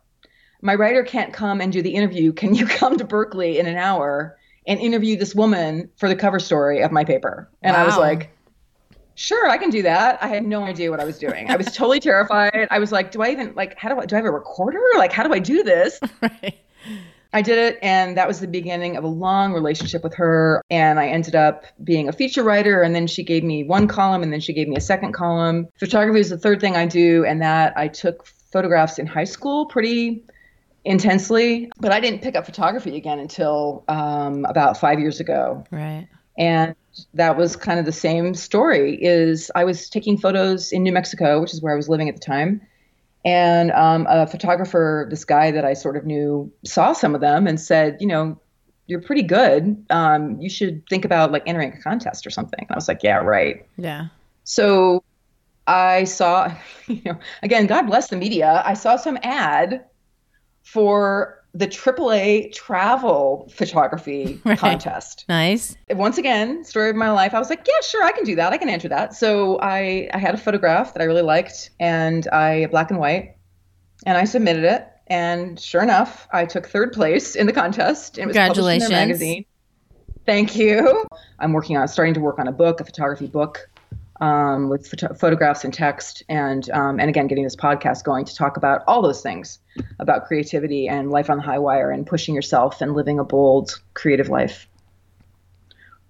My 0.62 0.74
writer 0.74 1.02
can't 1.02 1.32
come 1.32 1.60
and 1.60 1.72
do 1.72 1.82
the 1.82 1.94
interview. 1.94 2.32
Can 2.32 2.54
you 2.54 2.66
come 2.68 2.96
to 2.98 3.04
Berkeley 3.04 3.58
in 3.58 3.66
an 3.66 3.76
hour 3.76 4.36
and 4.66 4.80
interview 4.80 5.16
this 5.16 5.34
woman 5.34 5.90
for 5.96 6.08
the 6.08 6.16
cover 6.16 6.38
story 6.38 6.82
of 6.82 6.90
my 6.90 7.04
paper? 7.04 7.50
And 7.62 7.74
wow. 7.74 7.82
I 7.82 7.86
was 7.86 7.96
like, 7.96 8.30
Sure, 9.16 9.48
I 9.48 9.58
can 9.58 9.70
do 9.70 9.82
that. 9.82 10.20
I 10.22 10.26
had 10.26 10.44
no 10.44 10.64
idea 10.64 10.90
what 10.90 10.98
I 10.98 11.04
was 11.04 11.18
doing. 11.18 11.48
I 11.48 11.56
was 11.56 11.66
totally 11.66 12.00
terrified. 12.00 12.66
I 12.70 12.80
was 12.80 12.90
like, 12.90 13.12
do 13.12 13.22
I 13.22 13.30
even 13.30 13.54
like 13.54 13.78
how 13.78 13.88
do 13.88 14.00
I 14.00 14.06
do 14.06 14.16
I 14.16 14.18
have 14.18 14.24
a 14.24 14.30
recorder? 14.30 14.80
Like 14.96 15.12
how 15.12 15.22
do 15.22 15.32
I 15.32 15.38
do 15.38 15.62
this? 15.62 16.00
right. 16.22 16.58
I 17.34 17.42
did 17.42 17.58
it, 17.58 17.80
and 17.82 18.16
that 18.16 18.28
was 18.28 18.38
the 18.38 18.46
beginning 18.46 18.96
of 18.96 19.02
a 19.02 19.08
long 19.08 19.52
relationship 19.52 20.04
with 20.04 20.14
her. 20.14 20.62
And 20.70 21.00
I 21.00 21.08
ended 21.08 21.34
up 21.34 21.64
being 21.82 22.08
a 22.08 22.12
feature 22.12 22.44
writer, 22.44 22.80
and 22.80 22.94
then 22.94 23.08
she 23.08 23.24
gave 23.24 23.42
me 23.42 23.64
one 23.64 23.88
column, 23.88 24.22
and 24.22 24.32
then 24.32 24.38
she 24.38 24.52
gave 24.52 24.68
me 24.68 24.76
a 24.76 24.80
second 24.80 25.12
column. 25.12 25.66
Photography 25.80 26.20
is 26.20 26.30
the 26.30 26.38
third 26.38 26.60
thing 26.60 26.76
I 26.76 26.86
do, 26.86 27.24
and 27.24 27.42
that 27.42 27.76
I 27.76 27.88
took 27.88 28.24
photographs 28.24 29.00
in 29.00 29.06
high 29.06 29.24
school 29.24 29.66
pretty 29.66 30.22
intensely, 30.84 31.72
but 31.80 31.90
I 31.90 31.98
didn't 31.98 32.22
pick 32.22 32.36
up 32.36 32.46
photography 32.46 32.96
again 32.96 33.18
until 33.18 33.82
um, 33.88 34.44
about 34.44 34.78
five 34.78 35.00
years 35.00 35.18
ago. 35.18 35.64
Right. 35.72 36.06
And 36.38 36.76
that 37.14 37.36
was 37.36 37.56
kind 37.56 37.80
of 37.80 37.84
the 37.84 37.92
same 37.92 38.34
story. 38.34 39.02
Is 39.02 39.50
I 39.56 39.64
was 39.64 39.90
taking 39.90 40.18
photos 40.18 40.70
in 40.70 40.84
New 40.84 40.92
Mexico, 40.92 41.40
which 41.40 41.52
is 41.52 41.60
where 41.60 41.72
I 41.72 41.76
was 41.76 41.88
living 41.88 42.08
at 42.08 42.14
the 42.14 42.20
time 42.20 42.60
and 43.24 43.70
um, 43.72 44.06
a 44.08 44.26
photographer, 44.26 45.06
this 45.10 45.24
guy 45.24 45.50
that 45.50 45.64
I 45.64 45.74
sort 45.74 45.96
of 45.96 46.04
knew, 46.04 46.52
saw 46.64 46.92
some 46.92 47.14
of 47.14 47.20
them 47.20 47.46
and 47.46 47.58
said, 47.58 47.96
you 48.00 48.06
know, 48.06 48.38
you're 48.86 49.00
pretty 49.00 49.22
good. 49.22 49.82
Um, 49.88 50.38
you 50.40 50.50
should 50.50 50.86
think 50.88 51.04
about 51.04 51.32
like 51.32 51.42
entering 51.46 51.72
a 51.72 51.80
contest 51.80 52.26
or 52.26 52.30
something. 52.30 52.60
And 52.60 52.70
I 52.70 52.74
was 52.74 52.86
like, 52.86 53.02
yeah, 53.02 53.16
right. 53.16 53.66
Yeah. 53.78 54.08
So 54.44 55.02
I 55.66 56.04
saw, 56.04 56.54
you 56.86 57.00
know, 57.04 57.18
again, 57.42 57.66
God 57.66 57.82
bless 57.82 58.08
the 58.08 58.16
media. 58.16 58.62
I 58.64 58.74
saw 58.74 58.96
some 58.96 59.18
ad 59.22 59.84
for 60.62 61.43
the 61.54 61.68
AAA 61.68 62.52
travel 62.52 63.48
photography 63.54 64.40
right. 64.44 64.58
contest. 64.58 65.24
Nice. 65.28 65.76
Once 65.90 66.18
again, 66.18 66.64
story 66.64 66.90
of 66.90 66.96
my 66.96 67.10
life. 67.10 67.32
I 67.32 67.38
was 67.38 67.48
like, 67.48 67.64
yeah, 67.66 67.80
sure, 67.82 68.02
I 68.02 68.10
can 68.10 68.24
do 68.24 68.34
that. 68.34 68.52
I 68.52 68.58
can 68.58 68.68
enter 68.68 68.88
that. 68.88 69.14
So 69.14 69.58
I, 69.60 70.08
I 70.12 70.18
had 70.18 70.34
a 70.34 70.38
photograph 70.38 70.92
that 70.94 71.00
I 71.00 71.04
really 71.04 71.22
liked 71.22 71.70
and 71.78 72.26
I 72.28 72.66
black 72.66 72.90
and 72.90 72.98
white 72.98 73.36
and 74.04 74.18
I 74.18 74.24
submitted 74.24 74.64
it. 74.64 74.88
And 75.06 75.60
sure 75.60 75.82
enough, 75.82 76.26
I 76.32 76.44
took 76.44 76.66
third 76.66 76.92
place 76.92 77.36
in 77.36 77.46
the 77.46 77.52
contest. 77.52 78.18
It 78.18 78.26
was 78.26 78.34
Congratulations. 78.34 78.84
published 78.84 78.84
in 78.84 78.90
their 78.90 79.06
magazine. 79.06 79.44
Thank 80.26 80.56
you. 80.56 81.04
I'm 81.38 81.52
working 81.52 81.76
on 81.76 81.86
starting 81.86 82.14
to 82.14 82.20
work 82.20 82.38
on 82.38 82.48
a 82.48 82.52
book, 82.52 82.80
a 82.80 82.84
photography 82.84 83.26
book 83.26 83.68
um, 84.20 84.68
with 84.68 84.86
photo- 84.86 85.14
photographs 85.14 85.64
and 85.64 85.74
text, 85.74 86.22
and 86.28 86.70
um, 86.70 87.00
and 87.00 87.08
again, 87.08 87.26
getting 87.26 87.44
this 87.44 87.56
podcast 87.56 88.04
going 88.04 88.24
to 88.24 88.34
talk 88.34 88.56
about 88.56 88.82
all 88.86 89.02
those 89.02 89.22
things 89.22 89.58
about 89.98 90.26
creativity 90.26 90.88
and 90.88 91.10
life 91.10 91.28
on 91.30 91.38
the 91.38 91.42
high 91.42 91.58
wire 91.58 91.90
and 91.90 92.06
pushing 92.06 92.34
yourself 92.34 92.80
and 92.80 92.94
living 92.94 93.18
a 93.18 93.24
bold, 93.24 93.80
creative 93.94 94.28
life. 94.28 94.68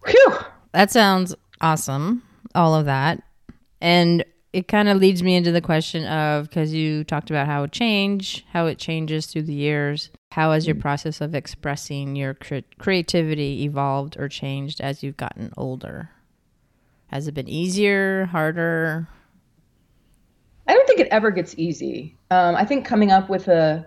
Whew. 0.07 0.37
That 0.73 0.91
sounds 0.91 1.35
awesome. 1.61 2.23
All 2.55 2.75
of 2.75 2.85
that, 2.85 3.23
and 3.81 4.25
it 4.53 4.69
kind 4.69 4.89
of 4.89 4.99
leads 4.99 5.21
me 5.21 5.35
into 5.35 5.51
the 5.51 5.61
question 5.61 6.05
of 6.07 6.49
because 6.49 6.73
you 6.73 7.03
talked 7.03 7.29
about 7.29 7.49
how 7.49 7.65
it 7.65 7.73
change, 7.73 8.47
how 8.53 8.67
it 8.67 8.79
changes 8.79 9.27
through 9.27 9.43
the 9.43 9.53
years. 9.53 10.11
How 10.31 10.53
has 10.53 10.67
your 10.67 10.77
process 10.77 11.21
of 11.21 11.35
expressing 11.35 12.15
your 12.15 12.35
cre- 12.35 12.59
creativity 12.79 13.65
evolved 13.65 14.17
or 14.17 14.29
changed 14.29 14.81
as 14.81 15.03
you've 15.03 15.17
gotten 15.17 15.53
older? 15.57 16.11
Has 17.15 17.29
it 17.29 17.35
been 17.35 17.49
easier, 17.49 18.25
harder? 18.25 19.07
I 20.67 20.75
don't 20.75 20.85
think 20.85 20.99
it 20.99 21.07
ever 21.13 21.31
gets 21.31 21.55
easy. 21.57 22.19
Um, 22.33 22.57
I 22.57 22.65
think 22.65 22.85
coming 22.87 23.13
up 23.13 23.29
with 23.29 23.47
a 23.47 23.87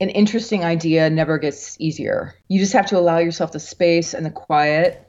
an 0.00 0.10
interesting 0.10 0.64
idea 0.64 1.08
never 1.08 1.38
gets 1.38 1.80
easier. 1.80 2.34
You 2.48 2.58
just 2.58 2.72
have 2.72 2.86
to 2.86 2.98
allow 2.98 3.18
yourself 3.18 3.52
the 3.52 3.60
space 3.60 4.12
and 4.12 4.26
the 4.26 4.30
quiet 4.30 5.08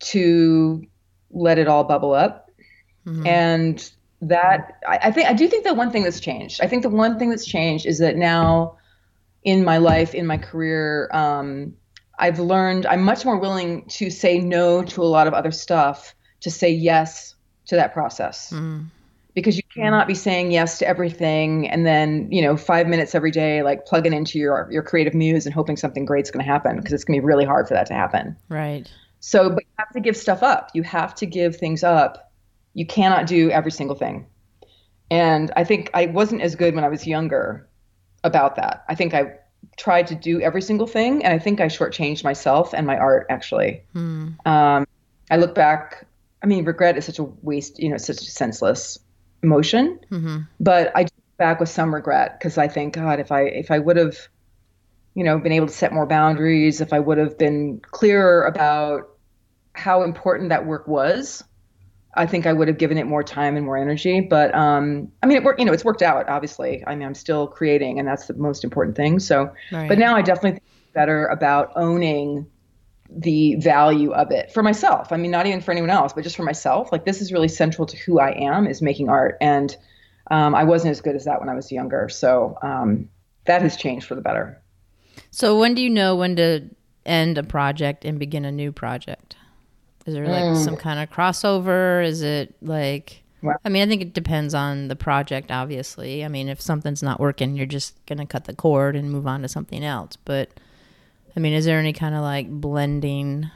to 0.00 0.84
let 1.30 1.56
it 1.56 1.68
all 1.68 1.84
bubble 1.84 2.12
up. 2.12 2.50
Mm-hmm. 3.06 3.26
And 3.26 3.90
that 4.20 4.80
I, 4.86 4.98
I, 5.04 5.10
think 5.10 5.26
I 5.26 5.32
do 5.32 5.48
think 5.48 5.64
that 5.64 5.78
one 5.78 5.90
thing 5.90 6.02
that's 6.02 6.20
changed. 6.20 6.60
I 6.62 6.68
think 6.68 6.82
the 6.82 6.90
one 6.90 7.18
thing 7.18 7.30
that's 7.30 7.46
changed 7.46 7.86
is 7.86 7.98
that 8.00 8.16
now 8.16 8.76
in 9.42 9.64
my 9.64 9.78
life, 9.78 10.14
in 10.14 10.26
my 10.26 10.36
career, 10.36 11.08
um, 11.14 11.72
I've 12.18 12.38
learned 12.38 12.86
I'm 12.86 13.02
much 13.02 13.24
more 13.24 13.38
willing 13.38 13.84
to 13.88 14.10
say 14.10 14.38
no 14.38 14.82
to 14.82 15.02
a 15.02 15.04
lot 15.04 15.26
of 15.26 15.34
other 15.34 15.50
stuff 15.50 16.14
to 16.40 16.50
say 16.50 16.70
yes 16.70 17.34
to 17.66 17.76
that 17.76 17.92
process. 17.92 18.50
Mm. 18.50 18.86
Because 19.34 19.56
you 19.56 19.62
cannot 19.72 20.08
be 20.08 20.14
saying 20.14 20.50
yes 20.50 20.78
to 20.78 20.88
everything 20.88 21.68
and 21.68 21.86
then, 21.86 22.30
you 22.32 22.42
know, 22.42 22.56
five 22.56 22.88
minutes 22.88 23.14
every 23.14 23.30
day, 23.30 23.62
like 23.62 23.86
plugging 23.86 24.12
into 24.12 24.38
your 24.38 24.68
your 24.70 24.82
creative 24.82 25.14
muse 25.14 25.46
and 25.46 25.54
hoping 25.54 25.76
something 25.76 26.04
great's 26.04 26.30
gonna 26.30 26.44
happen 26.44 26.76
because 26.76 26.92
it's 26.92 27.04
gonna 27.04 27.20
be 27.20 27.24
really 27.24 27.44
hard 27.44 27.68
for 27.68 27.74
that 27.74 27.86
to 27.86 27.94
happen. 27.94 28.36
Right. 28.48 28.90
So 29.20 29.50
but 29.50 29.62
you 29.62 29.70
have 29.78 29.92
to 29.92 30.00
give 30.00 30.16
stuff 30.16 30.42
up. 30.42 30.70
You 30.74 30.82
have 30.82 31.14
to 31.16 31.26
give 31.26 31.56
things 31.56 31.84
up. 31.84 32.32
You 32.74 32.86
cannot 32.86 33.26
do 33.26 33.50
every 33.50 33.70
single 33.70 33.96
thing. 33.96 34.26
And 35.10 35.52
I 35.56 35.64
think 35.64 35.90
I 35.94 36.06
wasn't 36.06 36.42
as 36.42 36.56
good 36.56 36.74
when 36.74 36.84
I 36.84 36.88
was 36.88 37.06
younger 37.06 37.68
about 38.24 38.56
that. 38.56 38.84
I 38.88 38.94
think 38.94 39.14
I 39.14 39.36
tried 39.76 40.06
to 40.08 40.14
do 40.14 40.40
every 40.40 40.62
single 40.62 40.86
thing, 40.86 41.24
and 41.24 41.32
I 41.32 41.38
think 41.38 41.60
I 41.60 41.66
shortchanged 41.66 42.24
myself 42.24 42.74
and 42.74 42.86
my 42.86 42.96
art 42.96 43.26
actually. 43.30 43.82
Hmm. 43.92 44.28
Um, 44.44 44.86
I 45.30 45.36
look 45.36 45.54
back. 45.54 46.06
I 46.42 46.46
mean, 46.46 46.64
regret 46.64 46.96
is 46.96 47.04
such 47.04 47.18
a 47.18 47.24
waste. 47.24 47.78
You 47.78 47.90
know, 47.90 47.96
such 47.96 48.18
a 48.18 48.30
senseless 48.30 48.98
emotion. 49.42 50.00
Mm-hmm. 50.10 50.38
But 50.60 50.92
I 50.96 51.02
look 51.02 51.36
back 51.36 51.60
with 51.60 51.68
some 51.68 51.94
regret 51.94 52.38
because 52.38 52.58
I 52.58 52.68
think, 52.68 52.94
God, 52.94 53.20
if 53.20 53.32
I 53.32 53.42
if 53.42 53.70
I 53.70 53.78
would 53.78 53.96
have, 53.96 54.16
you 55.14 55.24
know, 55.24 55.38
been 55.38 55.52
able 55.52 55.66
to 55.66 55.72
set 55.72 55.92
more 55.92 56.06
boundaries, 56.06 56.80
if 56.80 56.92
I 56.92 56.98
would 56.98 57.18
have 57.18 57.38
been 57.38 57.80
clearer 57.80 58.44
about 58.44 59.10
how 59.72 60.02
important 60.02 60.48
that 60.48 60.66
work 60.66 60.88
was, 60.88 61.44
I 62.18 62.26
think 62.26 62.46
I 62.46 62.52
would 62.52 62.68
have 62.68 62.78
given 62.78 62.98
it 62.98 63.06
more 63.06 63.22
time 63.22 63.56
and 63.56 63.64
more 63.64 63.78
energy. 63.78 64.20
But 64.20 64.54
um, 64.54 65.10
I 65.22 65.26
mean, 65.26 65.38
it 65.38 65.44
worked. 65.44 65.60
You 65.60 65.66
know, 65.66 65.72
it's 65.72 65.84
worked 65.84 66.02
out. 66.02 66.28
Obviously, 66.28 66.82
I 66.86 66.94
mean, 66.94 67.06
I'm 67.06 67.14
still 67.14 67.46
creating, 67.46 67.98
and 67.98 68.06
that's 68.06 68.26
the 68.26 68.34
most 68.34 68.64
important 68.64 68.96
thing. 68.96 69.18
So, 69.20 69.52
right. 69.72 69.88
but 69.88 69.98
now 69.98 70.16
I 70.16 70.22
definitely 70.22 70.52
think 70.52 70.62
better 70.92 71.26
about 71.26 71.72
owning 71.76 72.46
the 73.08 73.54
value 73.54 74.12
of 74.12 74.30
it 74.32 74.52
for 74.52 74.62
myself. 74.62 75.12
I 75.12 75.16
mean, 75.16 75.30
not 75.30 75.46
even 75.46 75.60
for 75.60 75.70
anyone 75.70 75.90
else, 75.90 76.12
but 76.12 76.24
just 76.24 76.36
for 76.36 76.42
myself. 76.42 76.92
Like 76.92 77.04
this 77.06 77.22
is 77.22 77.32
really 77.32 77.48
central 77.48 77.86
to 77.86 77.96
who 77.96 78.18
I 78.18 78.32
am 78.32 78.66
is 78.66 78.82
making 78.82 79.08
art, 79.08 79.38
and 79.40 79.74
um, 80.30 80.54
I 80.54 80.64
wasn't 80.64 80.90
as 80.90 81.00
good 81.00 81.16
as 81.16 81.24
that 81.24 81.40
when 81.40 81.48
I 81.48 81.54
was 81.54 81.70
younger. 81.72 82.08
So 82.08 82.58
um, 82.62 83.08
that 83.46 83.62
has 83.62 83.76
changed 83.76 84.06
for 84.06 84.14
the 84.14 84.20
better. 84.20 84.60
So 85.30 85.58
when 85.58 85.74
do 85.74 85.82
you 85.82 85.90
know 85.90 86.16
when 86.16 86.36
to 86.36 86.68
end 87.06 87.38
a 87.38 87.42
project 87.42 88.04
and 88.04 88.18
begin 88.18 88.44
a 88.44 88.52
new 88.52 88.72
project? 88.72 89.36
Is 90.08 90.14
there 90.14 90.26
like 90.26 90.42
mm. 90.42 90.64
some 90.64 90.76
kind 90.76 90.98
of 90.98 91.10
crossover? 91.10 92.04
Is 92.04 92.22
it 92.22 92.54
like 92.62 93.22
I 93.64 93.68
mean, 93.68 93.82
I 93.82 93.86
think 93.86 94.02
it 94.02 94.14
depends 94.14 94.52
on 94.54 94.88
the 94.88 94.96
project, 94.96 95.50
obviously. 95.50 96.24
I 96.24 96.28
mean, 96.28 96.48
if 96.48 96.60
something's 96.60 97.02
not 97.02 97.20
working, 97.20 97.54
you're 97.54 97.66
just 97.66 97.94
going 98.06 98.18
to 98.18 98.26
cut 98.26 98.46
the 98.46 98.54
cord 98.54 98.96
and 98.96 99.12
move 99.12 99.26
on 99.26 99.42
to 99.42 99.48
something 99.48 99.84
else. 99.84 100.16
But, 100.16 100.50
I 101.36 101.40
mean, 101.40 101.52
is 101.52 101.64
there 101.64 101.78
any 101.78 101.92
kind 101.92 102.14
of 102.14 102.22
like 102.22 102.50
blending? 102.50 103.48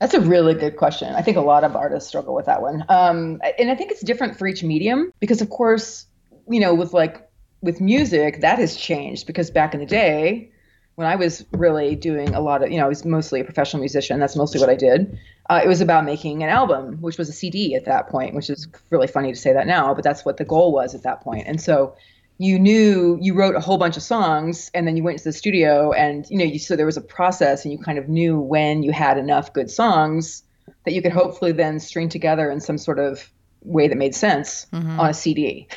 That's 0.00 0.14
a 0.14 0.20
really 0.20 0.54
good 0.54 0.76
question. 0.76 1.14
I 1.14 1.22
think 1.22 1.36
a 1.36 1.42
lot 1.42 1.62
of 1.62 1.76
artists 1.76 2.08
struggle 2.08 2.34
with 2.34 2.46
that 2.46 2.62
one. 2.62 2.84
Um, 2.88 3.40
and 3.58 3.70
I 3.70 3.76
think 3.76 3.92
it's 3.92 4.02
different 4.02 4.36
for 4.36 4.48
each 4.48 4.64
medium 4.64 5.12
because, 5.20 5.40
of 5.40 5.50
course, 5.50 6.06
you 6.48 6.58
know, 6.58 6.74
with 6.74 6.92
like 6.92 7.28
with 7.60 7.80
music, 7.80 8.40
that 8.40 8.58
has 8.58 8.76
changed 8.76 9.26
because 9.26 9.50
back 9.50 9.72
in 9.72 9.80
the 9.80 9.86
day, 9.86 10.50
when 10.98 11.06
I 11.06 11.14
was 11.14 11.46
really 11.52 11.94
doing 11.94 12.34
a 12.34 12.40
lot 12.40 12.64
of, 12.64 12.72
you 12.72 12.76
know, 12.76 12.86
I 12.86 12.88
was 12.88 13.04
mostly 13.04 13.38
a 13.38 13.44
professional 13.44 13.78
musician. 13.78 14.18
That's 14.18 14.34
mostly 14.34 14.58
what 14.58 14.68
I 14.68 14.74
did. 14.74 15.16
Uh, 15.48 15.60
it 15.62 15.68
was 15.68 15.80
about 15.80 16.04
making 16.04 16.42
an 16.42 16.48
album, 16.48 16.96
which 17.00 17.18
was 17.18 17.28
a 17.28 17.32
CD 17.32 17.76
at 17.76 17.84
that 17.84 18.08
point, 18.08 18.34
which 18.34 18.50
is 18.50 18.66
really 18.90 19.06
funny 19.06 19.30
to 19.30 19.38
say 19.38 19.52
that 19.52 19.68
now, 19.68 19.94
but 19.94 20.02
that's 20.02 20.24
what 20.24 20.38
the 20.38 20.44
goal 20.44 20.72
was 20.72 20.96
at 20.96 21.04
that 21.04 21.20
point. 21.20 21.46
And 21.46 21.60
so 21.60 21.94
you 22.38 22.58
knew 22.58 23.16
you 23.20 23.34
wrote 23.34 23.54
a 23.54 23.60
whole 23.60 23.78
bunch 23.78 23.96
of 23.96 24.02
songs 24.02 24.72
and 24.74 24.88
then 24.88 24.96
you 24.96 25.04
went 25.04 25.18
to 25.18 25.24
the 25.24 25.32
studio 25.32 25.92
and, 25.92 26.28
you 26.30 26.36
know, 26.36 26.44
you, 26.44 26.58
so 26.58 26.74
there 26.74 26.84
was 26.84 26.96
a 26.96 27.00
process 27.00 27.64
and 27.64 27.70
you 27.70 27.78
kind 27.78 27.98
of 27.98 28.08
knew 28.08 28.36
when 28.40 28.82
you 28.82 28.90
had 28.90 29.18
enough 29.18 29.52
good 29.52 29.70
songs 29.70 30.42
that 30.84 30.94
you 30.94 31.00
could 31.00 31.12
hopefully 31.12 31.52
then 31.52 31.78
string 31.78 32.08
together 32.08 32.50
in 32.50 32.60
some 32.60 32.76
sort 32.76 32.98
of 32.98 33.30
way 33.62 33.86
that 33.86 33.96
made 33.96 34.16
sense 34.16 34.66
mm-hmm. 34.72 34.98
on 34.98 35.10
a 35.10 35.14
CD. 35.14 35.68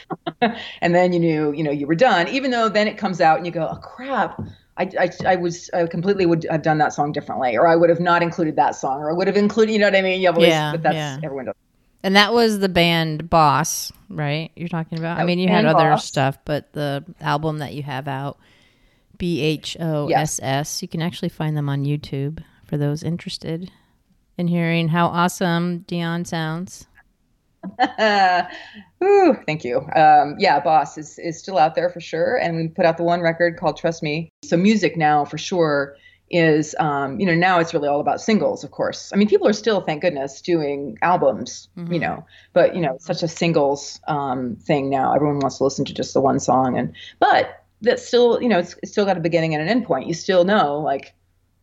and 0.82 0.96
then 0.96 1.14
you 1.14 1.20
knew, 1.20 1.52
you 1.52 1.64
know, 1.64 1.70
you 1.70 1.86
were 1.86 1.94
done, 1.94 2.28
even 2.30 2.50
though 2.50 2.70
then 2.70 2.88
it 2.88 2.98
comes 2.98 3.22
out 3.22 3.38
and 3.38 3.46
you 3.46 3.52
go, 3.52 3.70
oh 3.72 3.76
crap, 3.76 4.42
I, 4.82 4.90
I, 5.00 5.34
I, 5.34 5.36
was 5.36 5.70
I 5.74 5.86
completely 5.86 6.26
would 6.26 6.46
have 6.50 6.64
done 6.64 6.78
that 6.80 6.94
song 6.94 7.12
differently, 7.12 7.56
or 7.56 7.68
I 7.68 7.76
would 7.76 7.90
have 7.90 8.00
not 8.00 8.24
included 8.24 8.56
that 8.56 8.76
song, 8.76 9.00
or 9.00 9.12
I 9.12 9.14
would 9.14 9.28
have 9.28 9.38
included, 9.38 9.72
you 9.74 9.80
know 9.80 9.88
what 9.88 9.96
I 9.96 10.02
mean? 10.02 10.22
You 10.22 10.30
always, 10.30 10.48
yeah, 10.48 10.72
but 10.72 10.84
that's 10.84 10.96
yeah. 10.96 11.20
everyone 11.24 11.46
does. 11.46 11.56
And 12.04 12.16
that 12.16 12.34
was 12.34 12.60
the 12.60 12.70
band 12.70 13.30
Boss, 13.30 13.92
right? 14.10 14.52
You're 14.56 14.70
talking 14.70 14.98
about. 14.98 15.20
I 15.20 15.24
mean, 15.24 15.38
you 15.38 15.48
had 15.48 15.66
other 15.66 15.92
Boss. 15.92 16.06
stuff, 16.06 16.38
but 16.46 16.74
the 16.74 17.06
album 17.22 17.60
that 17.60 17.74
you 17.74 17.84
have 17.84 18.08
out, 18.08 18.40
B 19.18 19.42
H 19.42 19.78
O 19.80 20.08
S 20.08 20.40
S, 20.42 20.82
you 20.82 20.88
can 20.88 21.02
actually 21.02 21.30
find 21.30 21.56
them 21.56 21.70
on 21.70 21.86
YouTube 21.86 22.44
for 22.66 22.78
those 22.78 23.04
interested 23.04 23.72
in 24.38 24.48
hearing 24.48 24.88
how 24.88 25.08
awesome 25.08 25.80
Dion 25.80 26.26
sounds. 26.26 26.88
Ooh, 29.04 29.38
thank 29.46 29.64
you. 29.64 29.78
Um, 29.96 30.36
yeah, 30.40 30.60
Boss 30.60 30.98
is, 30.98 31.20
is 31.20 31.38
still 31.38 31.58
out 31.58 31.76
there 31.76 31.90
for 31.90 32.00
sure. 32.00 32.38
And 32.38 32.58
we 32.58 32.68
put 32.68 32.86
out 32.86 32.98
the 32.98 33.04
one 33.04 33.22
record 33.22 33.58
called 33.58 33.78
Trust 33.78 34.04
Me. 34.04 34.30
So 34.44 34.58
music 34.58 34.98
now 34.98 35.26
for 35.26 35.38
sure 35.38 35.96
is, 36.30 36.76
um, 36.80 37.20
you 37.20 37.26
know, 37.26 37.36
now 37.36 37.60
it's 37.60 37.74
really 37.74 37.88
all 37.88 38.00
about 38.00 38.22
singles, 38.22 38.64
of 38.64 38.72
course. 38.72 39.12
I 39.14 39.18
mean, 39.18 39.28
people 39.28 39.48
are 39.48 39.54
still, 39.54 39.82
thank 39.82 40.02
goodness, 40.02 40.42
doing 40.42 40.98
albums, 41.02 41.68
mm-hmm. 41.78 41.94
you 41.94 42.00
know, 42.00 42.26
but, 42.54 42.74
you 42.74 42.82
know, 42.82 42.98
such 43.00 43.22
a 43.22 43.28
singles 43.28 44.00
um, 44.08 44.56
thing 44.56 44.90
now. 44.90 45.14
Everyone 45.14 45.40
wants 45.40 45.58
to 45.58 45.66
listen 45.66 45.86
to 45.86 45.94
just 45.94 46.14
the 46.14 46.22
one 46.22 46.40
song. 46.40 46.78
And, 46.78 46.94
but 47.20 47.64
that's 47.82 48.06
still, 48.06 48.42
you 48.42 48.48
know, 48.48 48.60
it's, 48.60 48.76
it's 48.82 48.92
still 48.92 49.06
got 49.06 49.18
a 49.18 49.22
beginning 49.22 49.54
and 49.54 49.62
an 49.62 49.70
end 49.70 49.86
point. 49.86 50.08
You 50.08 50.14
still 50.14 50.46
know, 50.46 50.80
like, 50.80 51.14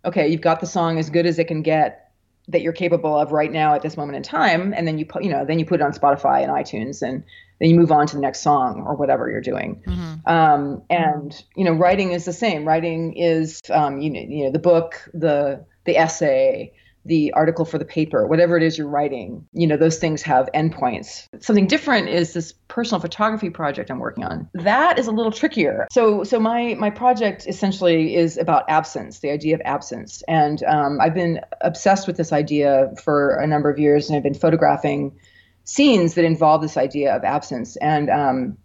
okay, 0.05 0.29
you've 0.29 0.43
got 0.43 0.61
the 0.61 0.67
song 0.67 0.99
as 0.99 1.09
good 1.11 1.27
as 1.27 1.39
it 1.39 1.49
can 1.49 1.63
get 1.63 2.08
that 2.49 2.63
you're 2.63 2.73
capable 2.73 3.17
of 3.17 3.31
right 3.31 3.53
now 3.53 3.75
at 3.75 3.83
this 3.83 3.97
moment 3.97 4.17
in 4.17 4.23
time 4.23 4.73
and 4.75 4.89
then 4.89 4.99
you 4.99 5.05
put 5.05 5.23
you 5.23 5.31
know 5.31 5.45
then 5.45 5.59
you 5.59 5.67
put 5.67 5.81
it 5.81 5.83
on 5.83 5.93
spotify 5.93 6.43
and 6.43 6.51
itunes 6.51 7.03
and 7.03 7.23
then 7.61 7.71
you 7.71 7.77
move 7.77 7.93
on 7.93 8.07
to 8.07 8.17
the 8.17 8.23
next 8.23 8.41
song 8.41 8.83
or 8.87 8.95
whatever 8.97 9.31
you're 9.31 9.41
doing 9.41 9.83
mm-hmm. 9.87 10.29
um, 10.29 10.83
and 10.91 11.45
you 11.57 11.65
know 11.65 11.73
writing 11.73 12.13
is 12.13 12.25
the 12.25 12.33
same 12.33 12.65
writing 12.65 13.13
is 13.15 13.61
um, 13.71 14.01
you, 14.01 14.11
know, 14.11 14.21
you 14.21 14.45
know 14.45 14.51
the 14.51 14.59
book 14.59 15.09
the 15.13 15.65
the 15.85 15.97
essay 15.97 16.73
the 17.09 17.33
article 17.33 17.65
for 17.65 17.79
the 17.79 17.85
paper, 17.85 18.27
whatever 18.27 18.57
it 18.57 18.63
is 18.63 18.79
you're 18.79 18.87
writing, 18.87 19.47
you 19.53 19.67
know, 19.67 19.77
those 19.77 19.99
things 19.99 20.23
have 20.23 20.49
endpoints. 20.55 21.25
Something 21.41 21.67
different 21.67 22.09
is 22.09 22.35
this 22.35 22.53
personal 22.69 23.01
photography 23.01 23.51
project 23.51 23.91
I'm 23.91 23.99
working 23.99 24.25
on. 24.25 24.49
That 24.55 24.99
is 24.99 25.07
a 25.07 25.11
little 25.11 25.33
trickier. 25.33 25.89
So, 25.91 26.23
so 26.23 26.39
my 26.39 26.75
my 26.75 26.91
project 26.91 27.47
essentially 27.49 28.15
is 28.15 28.37
about 28.37 28.65
absence, 28.69 29.21
the 29.21 29.31
idea 29.31 29.55
of 29.55 29.63
absence, 29.65 30.23
and 30.29 30.63
um, 30.65 31.01
I've 31.01 31.15
been 31.15 31.41
obsessed 31.63 32.07
with 32.07 32.17
this 32.17 32.33
idea 32.33 32.93
for 33.03 33.37
a 33.37 33.47
number 33.47 33.71
of 33.71 33.79
years, 33.79 34.09
and 34.09 34.17
I've 34.17 34.23
been 34.23 34.35
photographing 34.35 35.19
scenes 35.65 36.15
that 36.15 36.25
involve 36.25 36.63
this 36.63 36.77
idea 36.77 37.15
of 37.15 37.25
absence. 37.25 37.77
And 37.77 38.09
um, 38.11 38.59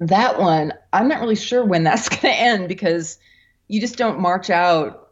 that 0.00 0.38
one, 0.38 0.72
I'm 0.92 1.08
not 1.08 1.20
really 1.20 1.36
sure 1.36 1.64
when 1.64 1.84
that's 1.84 2.08
going 2.10 2.20
to 2.20 2.30
end 2.30 2.68
because 2.68 3.18
you 3.68 3.80
just 3.80 3.96
don't 3.96 4.20
march 4.20 4.50
out 4.50 5.09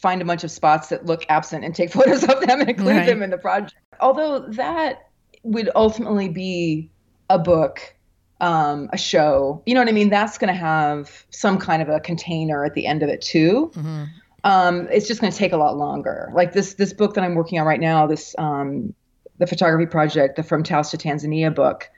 find 0.00 0.22
a 0.22 0.24
bunch 0.24 0.44
of 0.44 0.50
spots 0.50 0.88
that 0.88 1.06
look 1.06 1.24
absent 1.28 1.64
and 1.64 1.74
take 1.74 1.92
photos 1.92 2.22
of 2.24 2.40
them 2.40 2.60
and 2.60 2.70
include 2.70 2.96
right. 2.96 3.06
them 3.06 3.22
in 3.22 3.30
the 3.30 3.38
project. 3.38 3.74
Although 4.00 4.40
that 4.50 5.08
would 5.42 5.70
ultimately 5.74 6.28
be 6.28 6.90
a 7.30 7.38
book, 7.38 7.94
um, 8.40 8.88
a 8.92 8.98
show, 8.98 9.62
you 9.66 9.74
know 9.74 9.80
what 9.80 9.88
I 9.88 9.92
mean? 9.92 10.10
That's 10.10 10.38
going 10.38 10.52
to 10.52 10.58
have 10.58 11.26
some 11.30 11.58
kind 11.58 11.82
of 11.82 11.88
a 11.88 12.00
container 12.00 12.64
at 12.64 12.74
the 12.74 12.86
end 12.86 13.02
of 13.02 13.08
it 13.08 13.20
too. 13.20 13.72
Mm-hmm. 13.74 14.04
Um, 14.44 14.88
it's 14.90 15.08
just 15.08 15.20
going 15.20 15.32
to 15.32 15.38
take 15.38 15.52
a 15.52 15.56
lot 15.56 15.76
longer. 15.76 16.30
Like 16.32 16.52
this 16.52 16.74
this 16.74 16.92
book 16.92 17.14
that 17.14 17.24
I'm 17.24 17.34
working 17.34 17.58
on 17.58 17.66
right 17.66 17.80
now, 17.80 18.06
this 18.06 18.36
um, 18.38 18.94
the 19.38 19.46
photography 19.46 19.90
project, 19.90 20.36
the 20.36 20.44
From 20.44 20.62
Taos 20.62 20.90
to 20.92 20.96
Tanzania 20.96 21.52
book. 21.52 21.90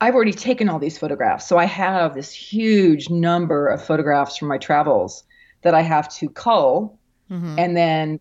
I've 0.00 0.14
already 0.14 0.32
taken 0.32 0.68
all 0.68 0.78
these 0.78 0.98
photographs, 0.98 1.46
so 1.46 1.58
I 1.58 1.64
have 1.64 2.14
this 2.14 2.32
huge 2.32 3.10
number 3.10 3.66
of 3.68 3.84
photographs 3.84 4.36
from 4.36 4.48
my 4.48 4.58
travels 4.58 5.24
that 5.62 5.74
I 5.74 5.82
have 5.82 6.08
to 6.16 6.28
cull 6.28 6.98
mm-hmm. 7.34 7.58
and 7.58 7.76
then 7.76 8.20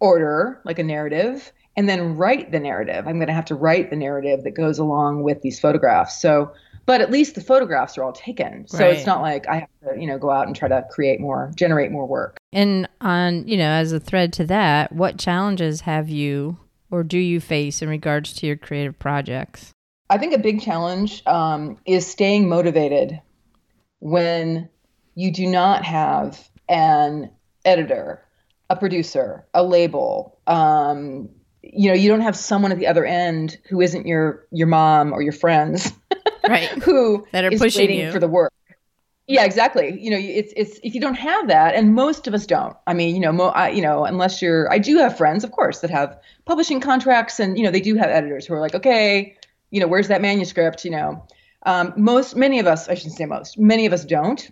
order 0.00 0.60
like 0.64 0.78
a 0.78 0.82
narrative 0.82 1.52
and 1.76 1.88
then 1.88 2.16
write 2.16 2.50
the 2.50 2.60
narrative. 2.60 3.06
I'm 3.06 3.16
going 3.16 3.28
to 3.28 3.32
have 3.32 3.46
to 3.46 3.54
write 3.54 3.90
the 3.90 3.96
narrative 3.96 4.44
that 4.44 4.50
goes 4.50 4.78
along 4.78 5.22
with 5.22 5.40
these 5.42 5.58
photographs. 5.58 6.20
So, 6.20 6.52
but 6.84 7.00
at 7.00 7.10
least 7.10 7.34
the 7.34 7.40
photographs 7.40 7.96
are 7.96 8.04
all 8.04 8.12
taken. 8.12 8.66
So 8.68 8.80
right. 8.80 8.96
it's 8.96 9.06
not 9.06 9.22
like 9.22 9.48
I 9.48 9.60
have 9.60 9.94
to, 9.94 10.00
you 10.00 10.06
know, 10.06 10.18
go 10.18 10.30
out 10.30 10.46
and 10.46 10.56
try 10.56 10.68
to 10.68 10.84
create 10.90 11.20
more, 11.20 11.52
generate 11.54 11.90
more 11.90 12.06
work. 12.06 12.36
And 12.52 12.88
on, 13.00 13.46
you 13.48 13.56
know, 13.56 13.70
as 13.70 13.92
a 13.92 14.00
thread 14.00 14.32
to 14.34 14.44
that, 14.46 14.92
what 14.92 15.18
challenges 15.18 15.82
have 15.82 16.08
you 16.08 16.58
or 16.90 17.02
do 17.02 17.18
you 17.18 17.40
face 17.40 17.80
in 17.80 17.88
regards 17.88 18.34
to 18.34 18.46
your 18.46 18.56
creative 18.56 18.98
projects? 18.98 19.72
I 20.10 20.18
think 20.18 20.34
a 20.34 20.38
big 20.38 20.60
challenge 20.60 21.22
um, 21.26 21.78
is 21.86 22.06
staying 22.06 22.48
motivated 22.48 23.20
when 24.00 24.68
you 25.14 25.32
do 25.32 25.46
not 25.46 25.84
have 25.84 26.50
an 26.68 27.30
editor 27.64 28.22
a 28.72 28.76
producer, 28.76 29.46
a 29.54 29.62
label. 29.62 30.38
Um, 30.46 31.28
you 31.62 31.88
know, 31.88 31.94
you 31.94 32.08
don't 32.08 32.22
have 32.22 32.36
someone 32.36 32.72
at 32.72 32.78
the 32.78 32.86
other 32.86 33.04
end 33.04 33.58
who 33.68 33.80
isn't 33.80 34.06
your 34.06 34.46
your 34.50 34.66
mom 34.66 35.12
or 35.12 35.22
your 35.22 35.32
friends, 35.32 35.92
right? 36.48 36.68
who 36.82 37.26
that 37.32 37.44
are 37.44 37.50
pushing 37.50 37.90
you 37.90 38.10
for 38.10 38.18
the 38.18 38.28
work. 38.28 38.52
Yeah, 39.28 39.44
exactly. 39.44 39.96
You 40.00 40.10
know, 40.10 40.18
it's 40.18 40.52
it's 40.56 40.80
if 40.82 40.94
you 40.94 41.00
don't 41.00 41.14
have 41.14 41.48
that, 41.48 41.74
and 41.74 41.94
most 41.94 42.26
of 42.26 42.34
us 42.34 42.44
don't. 42.46 42.76
I 42.86 42.94
mean, 42.94 43.14
you 43.14 43.20
know, 43.20 43.32
mo, 43.32 43.48
I, 43.48 43.70
you 43.70 43.80
know, 43.80 44.04
unless 44.04 44.42
you're, 44.42 44.70
I 44.72 44.78
do 44.78 44.98
have 44.98 45.16
friends, 45.16 45.44
of 45.44 45.52
course, 45.52 45.80
that 45.80 45.90
have 45.90 46.18
publishing 46.44 46.80
contracts, 46.80 47.38
and 47.38 47.56
you 47.56 47.64
know, 47.64 47.70
they 47.70 47.80
do 47.80 47.94
have 47.94 48.10
editors 48.10 48.46
who 48.46 48.54
are 48.54 48.60
like, 48.60 48.74
okay, 48.74 49.36
you 49.70 49.80
know, 49.80 49.86
where's 49.86 50.08
that 50.08 50.20
manuscript? 50.20 50.84
You 50.84 50.90
know, 50.90 51.26
um, 51.64 51.92
most, 51.96 52.34
many 52.34 52.58
of 52.58 52.66
us, 52.66 52.88
I 52.88 52.94
shouldn't 52.94 53.16
say 53.16 53.26
most, 53.26 53.58
many 53.58 53.86
of 53.86 53.92
us 53.92 54.04
don't. 54.04 54.50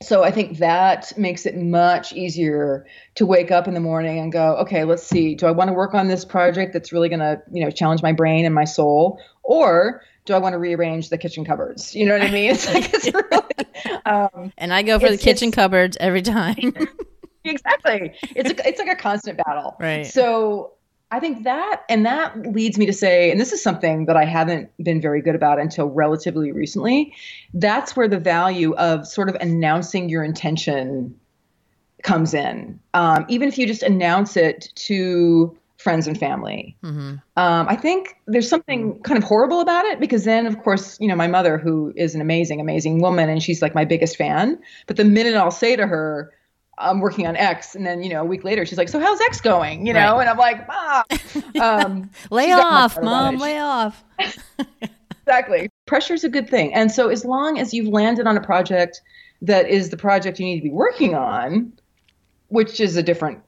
So 0.00 0.22
I 0.22 0.30
think 0.30 0.58
that 0.58 1.12
makes 1.18 1.44
it 1.44 1.56
much 1.56 2.12
easier 2.12 2.86
to 3.16 3.26
wake 3.26 3.50
up 3.50 3.66
in 3.66 3.74
the 3.74 3.80
morning 3.80 4.20
and 4.20 4.30
go, 4.30 4.54
okay, 4.58 4.84
let's 4.84 5.02
see, 5.02 5.34
do 5.34 5.46
I 5.46 5.50
want 5.50 5.68
to 5.68 5.74
work 5.74 5.92
on 5.92 6.06
this 6.06 6.24
project 6.24 6.72
that's 6.72 6.92
really 6.92 7.08
going 7.08 7.18
to, 7.18 7.42
you 7.52 7.64
know, 7.64 7.70
challenge 7.70 8.00
my 8.00 8.12
brain 8.12 8.44
and 8.44 8.54
my 8.54 8.64
soul, 8.64 9.20
or 9.42 10.02
do 10.24 10.34
I 10.34 10.38
want 10.38 10.52
to 10.52 10.58
rearrange 10.58 11.08
the 11.08 11.18
kitchen 11.18 11.44
cupboards? 11.44 11.96
You 11.96 12.06
know 12.06 12.12
what 12.12 12.22
I 12.22 12.30
mean? 12.30 12.50
It's 12.54 12.72
like 12.72 12.94
it's 12.94 13.06
really, 13.12 14.02
um, 14.06 14.52
and 14.56 14.72
I 14.72 14.82
go 14.82 15.00
for 15.00 15.08
the 15.08 15.18
kitchen 15.18 15.50
cupboards 15.50 15.96
every 15.98 16.22
time. 16.22 16.74
exactly. 17.44 18.14
It's 18.36 18.50
a, 18.50 18.68
it's 18.68 18.78
like 18.78 18.88
a 18.88 18.96
constant 18.96 19.40
battle. 19.44 19.76
Right. 19.80 20.06
So 20.06 20.74
I 21.10 21.20
think 21.20 21.44
that, 21.44 21.84
and 21.88 22.04
that 22.04 22.52
leads 22.52 22.76
me 22.76 22.84
to 22.84 22.92
say, 22.92 23.30
and 23.30 23.40
this 23.40 23.52
is 23.52 23.62
something 23.62 24.04
that 24.06 24.16
I 24.16 24.24
haven't 24.26 24.70
been 24.82 25.00
very 25.00 25.22
good 25.22 25.34
about 25.34 25.58
until 25.58 25.86
relatively 25.86 26.52
recently. 26.52 27.14
That's 27.54 27.96
where 27.96 28.08
the 28.08 28.18
value 28.18 28.74
of 28.74 29.06
sort 29.06 29.30
of 29.30 29.36
announcing 29.36 30.10
your 30.10 30.22
intention 30.22 31.18
comes 32.02 32.34
in. 32.34 32.78
Um, 32.92 33.24
even 33.28 33.48
if 33.48 33.56
you 33.56 33.66
just 33.66 33.82
announce 33.82 34.36
it 34.36 34.70
to 34.74 35.56
friends 35.78 36.08
and 36.08 36.18
family. 36.18 36.76
Mm-hmm. 36.82 37.14
Um, 37.36 37.68
I 37.68 37.76
think 37.76 38.16
there's 38.26 38.48
something 38.48 39.00
kind 39.02 39.16
of 39.16 39.22
horrible 39.22 39.60
about 39.60 39.84
it 39.86 40.00
because 40.00 40.24
then, 40.24 40.46
of 40.46 40.60
course, 40.62 40.98
you 41.00 41.06
know, 41.06 41.14
my 41.14 41.28
mother, 41.28 41.56
who 41.56 41.92
is 41.96 42.14
an 42.14 42.20
amazing, 42.20 42.60
amazing 42.60 43.00
woman, 43.00 43.28
and 43.28 43.42
she's 43.42 43.62
like 43.62 43.74
my 43.76 43.84
biggest 43.84 44.16
fan. 44.16 44.58
But 44.88 44.96
the 44.96 45.04
minute 45.04 45.34
I'll 45.34 45.52
say 45.52 45.76
to 45.76 45.86
her, 45.86 46.32
I'm 46.78 47.00
working 47.00 47.26
on 47.26 47.36
X, 47.36 47.74
and 47.74 47.86
then 47.86 48.02
you 48.02 48.08
know 48.08 48.22
a 48.22 48.24
week 48.24 48.44
later 48.44 48.64
she's 48.64 48.78
like, 48.78 48.88
"So 48.88 49.00
how's 49.00 49.20
X 49.20 49.40
going?" 49.40 49.86
You 49.86 49.92
know, 49.92 50.16
right. 50.16 50.20
and 50.20 50.30
I'm 50.30 50.38
like, 50.38 50.66
"Ah, 50.68 51.04
um, 51.60 52.10
lay 52.30 52.52
off, 52.52 53.00
mom, 53.00 53.36
lay 53.36 53.58
off." 53.58 54.04
exactly. 55.22 55.68
Pressure 55.86 56.14
is 56.14 56.24
a 56.24 56.28
good 56.28 56.48
thing, 56.48 56.72
and 56.74 56.90
so 56.90 57.08
as 57.08 57.24
long 57.24 57.58
as 57.58 57.74
you've 57.74 57.88
landed 57.88 58.26
on 58.26 58.36
a 58.36 58.42
project 58.42 59.00
that 59.42 59.68
is 59.68 59.90
the 59.90 59.96
project 59.96 60.38
you 60.40 60.46
need 60.46 60.56
to 60.56 60.64
be 60.64 60.70
working 60.70 61.14
on, 61.14 61.72
which 62.48 62.80
is 62.80 62.96
a 62.96 63.02
different 63.02 63.40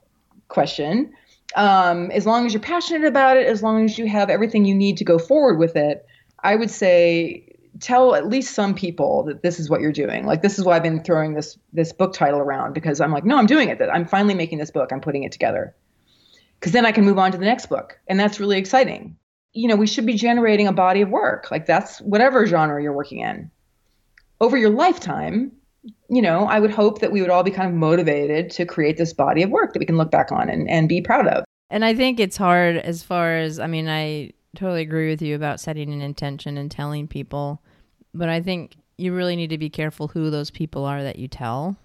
question. 0.49 1.13
Um, 1.57 2.11
as 2.13 2.27
long 2.27 2.47
as 2.47 2.53
you're 2.53 2.63
passionate 2.63 3.07
about 3.07 3.37
it, 3.37 3.47
as 3.47 3.63
long 3.63 3.85
as 3.85 3.99
you 3.99 4.07
have 4.07 4.31
everything 4.31 4.65
you 4.65 4.75
need 4.75 4.99
to 4.99 5.05
go 5.05 5.19
forward 5.19 5.59
with 5.59 5.75
it, 5.75 6.07
I 6.43 6.55
would 6.55 6.71
say 6.71 7.51
tell 7.81 8.15
at 8.15 8.29
least 8.29 8.55
some 8.55 8.75
people 8.75 9.25
that 9.25 9.43
this 9.43 9.59
is 9.59 9.69
what 9.69 9.81
you're 9.81 9.93
doing. 9.93 10.27
Like 10.27 10.43
this 10.43 10.59
is 10.59 10.65
why 10.65 10.77
I've 10.77 10.83
been 10.83 11.03
throwing 11.03 11.35
this 11.35 11.59
this 11.73 11.93
book 11.93 12.13
title 12.13 12.41
around 12.41 12.75
because 12.75 13.01
I'm 13.01 13.13
like, 13.13 13.25
no, 13.25 13.37
I'm 13.37 13.47
doing 13.47 13.69
it. 13.69 13.79
That 13.79 13.93
I'm 13.93 14.07
finally 14.07 14.35
making 14.35 14.59
this 14.59 14.71
book. 14.71 14.93
I'm 14.93 15.01
putting 15.01 15.25
it 15.25 15.33
together. 15.33 15.75
Because 16.59 16.73
then 16.73 16.85
I 16.85 16.93
can 16.93 17.05
move 17.05 17.19
on 17.19 17.33
to 17.33 17.39
the 17.39 17.45
next 17.45 17.67
book, 17.67 17.99
and 18.07 18.21
that's 18.21 18.39
really 18.39 18.59
exciting. 18.59 19.17
You 19.53 19.69
know, 19.69 19.77
we 19.77 19.87
should 19.87 20.07
be 20.07 20.15
generating 20.15 20.69
a 20.69 20.73
body 20.73 21.01
of 21.01 21.09
work. 21.09 21.51
Like 21.51 21.67
that's 21.67 22.01
whatever 22.03 22.47
genre 22.47 22.83
you're 22.83 22.93
working 22.93 23.21
in. 23.21 23.51
Over 24.41 24.57
your 24.57 24.71
lifetime, 24.71 25.53
you 26.09 26.23
know, 26.23 26.45
I 26.45 26.61
would 26.61 26.71
hope 26.71 27.01
that 27.01 27.13
we 27.13 27.21
would 27.21 27.31
all 27.31 27.43
be 27.43 27.51
kind 27.51 27.69
of 27.69 27.75
motivated 27.75 28.51
to 28.51 28.67
create 28.67 28.97
this 28.97 29.13
body 29.13 29.43
of 29.43 29.51
work 29.51 29.73
that 29.73 29.79
we 29.79 29.87
can 29.87 29.97
look 29.97 30.11
back 30.11 30.31
on 30.31 30.49
and, 30.49 30.69
and 30.69 30.89
be 30.89 31.01
proud 31.01 31.27
of. 31.27 31.45
And 31.71 31.85
I 31.85 31.95
think 31.95 32.21
it's 32.21 32.37
hard 32.37 32.77
as 32.77 33.03
far 33.03 33.37
as 33.37 33.59
I 33.59 33.67
mean, 33.67 33.89
I 33.89 34.33
totally 34.57 34.83
agree 34.83 35.09
with 35.09 35.23
you 35.23 35.35
about 35.35 35.61
setting 35.61 35.93
an 35.93 36.01
intention 36.03 36.59
and 36.59 36.71
telling 36.71 37.07
people, 37.07 37.63
but 38.15 38.29
I 38.29 38.41
think 38.41 38.77
you 38.97 39.15
really 39.15 39.37
need 39.37 39.51
to 39.51 39.59
be 39.59 39.71
careful 39.71 40.09
who 40.09 40.31
those 40.31 40.51
people 40.51 40.85
are 40.85 41.03
that 41.03 41.19
you 41.19 41.29
tell. 41.29 41.77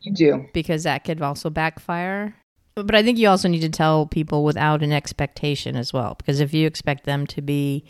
You 0.00 0.12
do. 0.12 0.46
Because 0.52 0.84
that 0.84 1.04
could 1.04 1.20
also 1.22 1.50
backfire. 1.50 2.34
But 2.74 2.94
I 2.94 3.02
think 3.02 3.18
you 3.18 3.28
also 3.28 3.48
need 3.48 3.60
to 3.60 3.68
tell 3.68 4.06
people 4.06 4.44
without 4.44 4.82
an 4.82 4.92
expectation 4.92 5.76
as 5.76 5.92
well. 5.92 6.14
Because 6.14 6.40
if 6.40 6.54
you 6.54 6.66
expect 6.66 7.04
them 7.04 7.26
to 7.28 7.42
be 7.42 7.84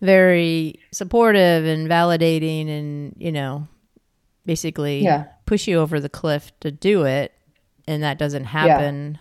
very 0.00 0.80
supportive 0.90 1.66
and 1.66 1.88
validating 1.88 2.68
and, 2.68 3.14
you 3.18 3.30
know, 3.30 3.68
basically 4.46 5.04
yeah. 5.04 5.26
push 5.44 5.68
you 5.68 5.78
over 5.78 6.00
the 6.00 6.08
cliff 6.08 6.50
to 6.60 6.70
do 6.70 7.04
it 7.04 7.32
and 7.86 8.02
that 8.02 8.18
doesn't 8.18 8.44
happen, 8.44 9.18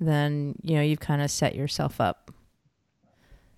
yeah. 0.00 0.06
then, 0.06 0.54
you 0.62 0.76
know, 0.76 0.82
you've 0.82 1.00
kind 1.00 1.20
of 1.20 1.30
set 1.30 1.54
yourself 1.54 2.00
up 2.00 2.32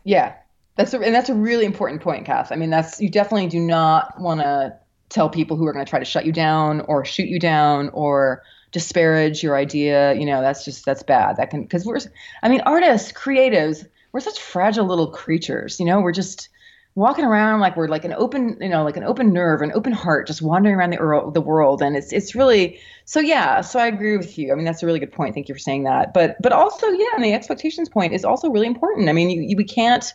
yeah, 0.05 0.35
that's 0.77 0.93
a, 0.95 1.01
and 1.01 1.15
that's 1.15 1.29
a 1.29 1.35
really 1.35 1.65
important 1.65 2.03
point, 2.03 2.27
Kath. 2.27 2.51
I 2.51 2.57
mean, 2.57 2.71
that's 2.71 3.01
you 3.01 3.09
definitely 3.09 3.49
do 3.49 3.61
not 3.61 4.21
want 4.21 4.41
to 4.41 4.77
tell 5.09 5.29
people 5.29 5.57
who 5.57 5.67
are 5.67 5.73
going 5.73 5.85
to 5.85 5.89
try 5.89 5.99
to 5.99 6.05
shut 6.05 6.27
you 6.27 6.33
down 6.33 6.81
or 6.83 7.05
shoot 7.05 7.29
you 7.29 7.39
down 7.39 7.91
or 7.91 8.43
disparage 8.73 9.43
your 9.43 9.57
idea. 9.57 10.15
You 10.15 10.27
know, 10.27 10.41
that's 10.41 10.65
just 10.65 10.85
that's 10.85 11.03
bad. 11.03 11.37
That 11.37 11.51
can 11.51 11.63
because 11.63 11.85
we're, 11.85 12.01
I 12.43 12.49
mean, 12.49 12.61
artists, 12.63 13.13
creatives, 13.13 13.87
we're 14.13 14.21
such 14.21 14.41
fragile 14.41 14.87
little 14.87 15.11
creatures. 15.11 15.79
You 15.79 15.87
know, 15.87 16.01
we're 16.01 16.13
just 16.13 16.49
walking 16.97 17.25
around 17.25 17.61
like 17.61 17.77
we're 17.77 17.89
like 17.89 18.05
an 18.05 18.13
open, 18.13 18.57
you 18.61 18.69
know, 18.69 18.85
like 18.85 18.97
an 18.97 19.05
open 19.05 19.33
nerve, 19.33 19.63
an 19.63 19.73
open 19.73 19.93
heart, 19.93 20.27
just 20.27 20.43
wandering 20.43 20.75
around 20.75 20.91
the 20.91 21.31
the 21.33 21.41
world, 21.41 21.83
and 21.83 21.97
it's 21.97 22.13
it's 22.13 22.35
really 22.35 22.81
so. 23.05 23.21
Yeah, 23.21 23.61
so 23.61 23.79
I 23.79 23.87
agree 23.87 24.17
with 24.17 24.37
you. 24.37 24.53
I 24.53 24.57
mean, 24.57 24.65
that's 24.65 24.83
a 24.83 24.87
really 24.87 25.01
good 25.01 25.13
point. 25.13 25.35
Thank 25.35 25.49
you 25.49 25.55
for 25.55 25.61
saying 25.61 25.85
that. 25.85 26.13
But 26.13 26.37
but 26.43 26.53
also, 26.53 26.89
yeah, 26.89 27.15
and 27.15 27.25
the 27.25 27.33
expectations 27.33 27.89
point 27.89 28.13
is 28.13 28.25
also 28.25 28.51
really 28.51 28.67
important. 28.67 29.09
I 29.09 29.13
mean, 29.13 29.31
you, 29.31 29.41
you, 29.43 29.57
we 29.57 29.65
can't. 29.65 30.13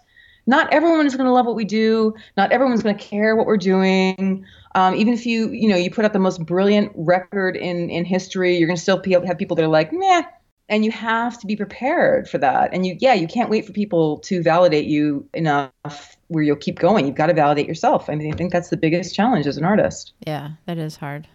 Not 0.49 0.73
everyone 0.73 1.05
is 1.05 1.15
going 1.15 1.27
to 1.27 1.31
love 1.31 1.45
what 1.45 1.55
we 1.55 1.63
do. 1.63 2.15
Not 2.35 2.51
everyone's 2.51 2.81
going 2.81 2.97
to 2.97 3.03
care 3.03 3.35
what 3.35 3.45
we're 3.45 3.55
doing. 3.55 4.43
Um, 4.73 4.95
even 4.95 5.13
if 5.13 5.23
you, 5.23 5.51
you 5.51 5.69
know, 5.69 5.75
you 5.75 5.91
put 5.91 6.05
out 6.05 6.13
the 6.13 6.17
most 6.17 6.43
brilliant 6.43 6.91
record 6.95 7.55
in 7.55 7.91
in 7.91 8.03
history, 8.03 8.57
you're 8.57 8.65
going 8.65 8.75
to 8.75 8.81
still 8.81 8.99
have 9.27 9.37
people 9.37 9.55
that 9.57 9.63
are 9.63 9.67
like, 9.67 9.93
meh, 9.93 10.23
and 10.67 10.83
you 10.83 10.89
have 10.89 11.39
to 11.41 11.45
be 11.45 11.55
prepared 11.55 12.27
for 12.27 12.39
that. 12.39 12.73
And 12.73 12.83
you 12.83 12.97
yeah 12.99 13.13
you 13.13 13.27
can't 13.27 13.51
wait 13.51 13.63
for 13.63 13.73
people 13.73 14.17
to 14.21 14.41
validate 14.41 14.85
you 14.85 15.29
enough 15.35 16.17
where 16.29 16.41
you'll 16.41 16.55
keep 16.55 16.79
going. 16.79 17.05
You've 17.05 17.15
got 17.15 17.27
to 17.27 17.35
validate 17.35 17.67
yourself. 17.67 18.09
I 18.09 18.15
mean 18.15 18.33
i 18.33 18.35
think 18.35 18.51
that's 18.51 18.69
the 18.69 18.77
biggest 18.77 19.13
challenge 19.13 19.45
as 19.45 19.55
an 19.55 19.65
artist. 19.65 20.13
Yeah 20.25 20.53
that 20.65 20.79
is 20.79 20.95
hard. 20.95 21.27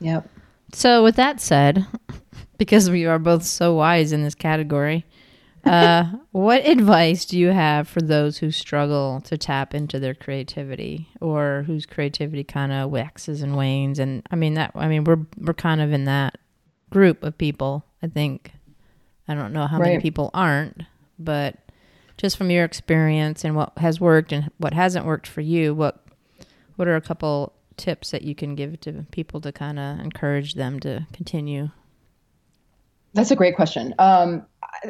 Yep. 0.00 0.28
So 0.74 1.02
with 1.02 1.16
that 1.16 1.40
said 1.40 1.86
because 2.58 2.90
we 2.90 3.06
are 3.06 3.18
both 3.18 3.44
so 3.44 3.74
wise 3.74 4.12
in 4.12 4.24
this 4.24 4.34
category 4.34 5.06
uh, 5.64 6.04
what 6.32 6.66
advice 6.66 7.24
do 7.24 7.38
you 7.38 7.48
have 7.48 7.88
for 7.88 8.00
those 8.00 8.38
who 8.38 8.50
struggle 8.50 9.20
to 9.22 9.36
tap 9.36 9.74
into 9.74 9.98
their 9.98 10.14
creativity 10.14 11.08
or 11.20 11.64
whose 11.66 11.86
creativity 11.86 12.44
kind 12.44 12.72
of 12.72 12.90
waxes 12.90 13.42
and 13.42 13.56
wanes 13.56 13.98
and 13.98 14.26
i 14.30 14.36
mean 14.36 14.54
that 14.54 14.72
i 14.74 14.88
mean 14.88 15.04
we're 15.04 15.26
we're 15.38 15.54
kind 15.54 15.80
of 15.80 15.92
in 15.92 16.04
that 16.04 16.38
group 16.90 17.22
of 17.22 17.36
people 17.36 17.84
I 18.02 18.08
think. 18.08 18.52
I 19.28 19.34
don't 19.34 19.52
know 19.52 19.66
how 19.66 19.78
right. 19.78 19.90
many 19.90 20.00
people 20.00 20.30
aren't, 20.34 20.82
but 21.18 21.56
just 22.16 22.36
from 22.36 22.50
your 22.50 22.64
experience 22.64 23.44
and 23.44 23.54
what 23.54 23.78
has 23.78 24.00
worked 24.00 24.32
and 24.32 24.50
what 24.58 24.74
hasn't 24.74 25.06
worked 25.06 25.26
for 25.26 25.40
you, 25.40 25.74
what 25.74 26.04
what 26.76 26.88
are 26.88 26.96
a 26.96 27.00
couple 27.00 27.52
tips 27.76 28.10
that 28.10 28.22
you 28.22 28.34
can 28.34 28.54
give 28.54 28.80
to 28.80 29.06
people 29.10 29.40
to 29.42 29.52
kind 29.52 29.78
of 29.78 30.00
encourage 30.00 30.54
them 30.54 30.80
to 30.80 31.06
continue? 31.12 31.70
That's 33.14 33.30
a 33.30 33.36
great 33.36 33.56
question. 33.56 33.94
Um, 33.98 34.46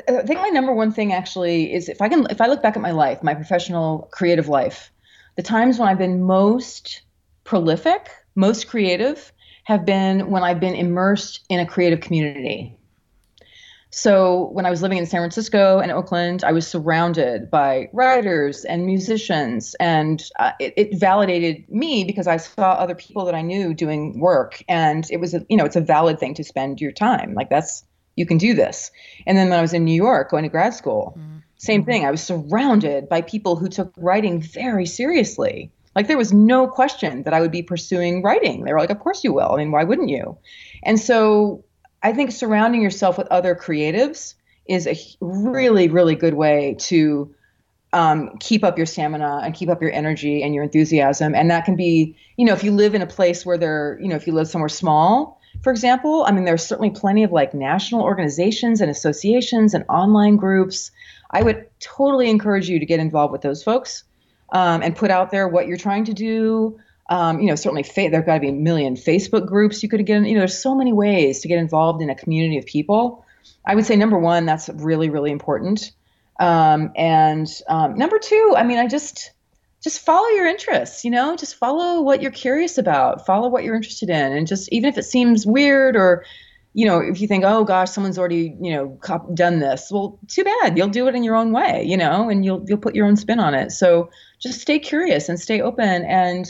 I 0.08 0.22
think 0.22 0.40
my 0.40 0.48
number 0.48 0.72
one 0.72 0.92
thing 0.92 1.12
actually 1.12 1.72
is 1.72 1.88
if 1.88 2.02
I 2.02 2.08
can, 2.08 2.26
if 2.30 2.40
I 2.40 2.46
look 2.46 2.62
back 2.62 2.76
at 2.76 2.82
my 2.82 2.90
life, 2.90 3.22
my 3.22 3.34
professional 3.34 4.08
creative 4.12 4.48
life, 4.48 4.92
the 5.36 5.42
times 5.42 5.78
when 5.78 5.88
I've 5.88 5.98
been 5.98 6.22
most 6.22 7.02
prolific, 7.44 8.10
most 8.34 8.68
creative, 8.68 9.32
have 9.64 9.84
been 9.84 10.30
when 10.30 10.42
I've 10.42 10.60
been 10.60 10.74
immersed 10.74 11.44
in 11.48 11.60
a 11.60 11.66
creative 11.66 12.00
community. 12.00 12.76
So 13.92 14.50
when 14.52 14.66
I 14.66 14.70
was 14.70 14.82
living 14.82 14.98
in 14.98 15.06
San 15.06 15.20
Francisco 15.20 15.80
and 15.80 15.90
Oakland, 15.90 16.44
I 16.44 16.52
was 16.52 16.66
surrounded 16.66 17.50
by 17.50 17.88
writers 17.92 18.64
and 18.64 18.86
musicians, 18.86 19.74
and 19.80 20.22
uh, 20.38 20.52
it, 20.60 20.74
it, 20.76 21.00
validated 21.00 21.68
me 21.68 22.04
because 22.04 22.28
I 22.28 22.36
saw 22.36 22.72
other 22.72 22.94
people 22.94 23.24
that 23.24 23.34
I 23.34 23.42
knew 23.42 23.74
doing 23.74 24.20
work, 24.20 24.62
and 24.68 25.10
it 25.10 25.16
was 25.16 25.34
a, 25.34 25.44
you 25.48 25.56
know 25.56 25.64
it's 25.64 25.74
a 25.74 25.80
valid 25.80 26.20
thing 26.20 26.34
to 26.34 26.44
spend 26.44 26.80
your 26.80 26.92
time. 26.92 27.34
Like 27.34 27.50
that's 27.50 27.84
you 28.20 28.26
can 28.26 28.38
do 28.38 28.54
this. 28.54 28.92
And 29.26 29.36
then 29.36 29.48
when 29.48 29.58
I 29.58 29.62
was 29.62 29.72
in 29.72 29.84
New 29.84 29.94
York 29.94 30.30
going 30.30 30.44
to 30.44 30.48
grad 30.48 30.74
school, 30.74 31.16
mm-hmm. 31.18 31.38
same 31.56 31.84
thing. 31.84 32.04
I 32.04 32.10
was 32.12 32.22
surrounded 32.22 33.08
by 33.08 33.22
people 33.22 33.56
who 33.56 33.68
took 33.68 33.92
writing 33.96 34.40
very 34.40 34.86
seriously. 34.86 35.72
Like 35.96 36.06
there 36.06 36.18
was 36.18 36.32
no 36.32 36.68
question 36.68 37.24
that 37.24 37.34
I 37.34 37.40
would 37.40 37.50
be 37.50 37.64
pursuing 37.64 38.22
writing. 38.22 38.62
They 38.62 38.72
were 38.72 38.78
like, 38.78 38.90
"Of 38.90 39.00
course 39.00 39.24
you 39.24 39.32
will. 39.32 39.52
I 39.52 39.56
mean, 39.56 39.72
why 39.72 39.82
wouldn't 39.82 40.08
you?" 40.08 40.38
And 40.84 41.00
so 41.00 41.64
I 42.02 42.12
think 42.12 42.30
surrounding 42.30 42.82
yourself 42.82 43.18
with 43.18 43.26
other 43.28 43.54
creatives 43.56 44.34
is 44.66 44.86
a 44.86 44.96
really, 45.20 45.88
really 45.88 46.14
good 46.14 46.34
way 46.34 46.76
to 46.78 47.34
um, 47.92 48.36
keep 48.38 48.62
up 48.62 48.76
your 48.76 48.86
stamina 48.86 49.40
and 49.42 49.52
keep 49.52 49.68
up 49.68 49.82
your 49.82 49.90
energy 49.90 50.42
and 50.42 50.54
your 50.54 50.62
enthusiasm. 50.62 51.34
And 51.34 51.50
that 51.50 51.64
can 51.64 51.74
be, 51.74 52.16
you 52.36 52.46
know, 52.46 52.52
if 52.52 52.62
you 52.62 52.70
live 52.70 52.94
in 52.94 53.02
a 53.02 53.06
place 53.06 53.44
where 53.44 53.58
there, 53.58 53.98
you 54.00 54.08
know, 54.08 54.14
if 54.14 54.26
you 54.26 54.32
live 54.32 54.48
somewhere 54.48 54.68
small, 54.68 55.39
for 55.62 55.70
example, 55.70 56.24
I 56.26 56.32
mean, 56.32 56.44
there's 56.44 56.64
certainly 56.64 56.90
plenty 56.90 57.22
of 57.22 57.32
like 57.32 57.54
national 57.54 58.02
organizations 58.02 58.80
and 58.80 58.90
associations 58.90 59.74
and 59.74 59.84
online 59.88 60.36
groups. 60.36 60.90
I 61.30 61.42
would 61.42 61.66
totally 61.80 62.30
encourage 62.30 62.68
you 62.68 62.78
to 62.78 62.86
get 62.86 63.00
involved 63.00 63.32
with 63.32 63.42
those 63.42 63.62
folks 63.62 64.04
um, 64.52 64.82
and 64.82 64.96
put 64.96 65.10
out 65.10 65.30
there 65.30 65.48
what 65.48 65.66
you're 65.66 65.76
trying 65.76 66.06
to 66.06 66.14
do. 66.14 66.78
Um, 67.08 67.40
you 67.40 67.48
know, 67.48 67.56
certainly 67.56 67.82
fa- 67.82 68.08
there've 68.10 68.24
got 68.24 68.34
to 68.34 68.40
be 68.40 68.48
a 68.48 68.52
million 68.52 68.94
Facebook 68.94 69.46
groups 69.46 69.82
you 69.82 69.88
could 69.88 70.04
get 70.06 70.18
in. 70.18 70.24
You 70.24 70.34
know, 70.34 70.40
there's 70.40 70.60
so 70.60 70.74
many 70.74 70.92
ways 70.92 71.40
to 71.40 71.48
get 71.48 71.58
involved 71.58 72.02
in 72.02 72.10
a 72.10 72.14
community 72.14 72.56
of 72.58 72.66
people. 72.66 73.24
I 73.66 73.74
would 73.74 73.84
say 73.84 73.96
number 73.96 74.18
one, 74.18 74.46
that's 74.46 74.68
really, 74.68 75.10
really 75.10 75.30
important. 75.30 75.92
Um, 76.38 76.92
and 76.96 77.48
um, 77.68 77.96
number 77.96 78.18
two, 78.18 78.54
I 78.56 78.62
mean, 78.62 78.78
I 78.78 78.86
just 78.86 79.32
just 79.82 80.00
follow 80.00 80.28
your 80.28 80.46
interests. 80.46 81.04
You 81.04 81.10
know, 81.10 81.36
just 81.36 81.56
follow 81.56 82.02
what 82.02 82.22
you're 82.22 82.30
curious 82.30 82.78
about. 82.78 83.26
Follow 83.26 83.48
what 83.48 83.64
you're 83.64 83.76
interested 83.76 84.10
in, 84.10 84.32
and 84.32 84.46
just 84.46 84.68
even 84.72 84.88
if 84.88 84.98
it 84.98 85.04
seems 85.04 85.46
weird 85.46 85.96
or 85.96 86.24
you 86.72 86.86
know, 86.86 87.00
if 87.00 87.20
you 87.20 87.26
think, 87.26 87.44
oh 87.44 87.64
gosh, 87.64 87.90
someone's 87.90 88.18
already, 88.18 88.56
you 88.60 88.72
know, 88.72 88.98
done 89.34 89.58
this, 89.58 89.88
well, 89.90 90.18
too 90.28 90.44
bad. 90.44 90.78
You'll 90.78 90.88
do 90.88 91.08
it 91.08 91.14
in 91.14 91.24
your 91.24 91.34
own 91.34 91.52
way, 91.52 91.82
you 91.84 91.96
know, 91.96 92.28
and 92.28 92.44
you'll 92.44 92.64
you'll 92.66 92.78
put 92.78 92.94
your 92.94 93.06
own 93.06 93.16
spin 93.16 93.40
on 93.40 93.54
it. 93.54 93.72
So 93.72 94.10
just 94.38 94.60
stay 94.60 94.78
curious 94.78 95.28
and 95.28 95.40
stay 95.40 95.60
open. 95.60 96.04
And 96.04 96.46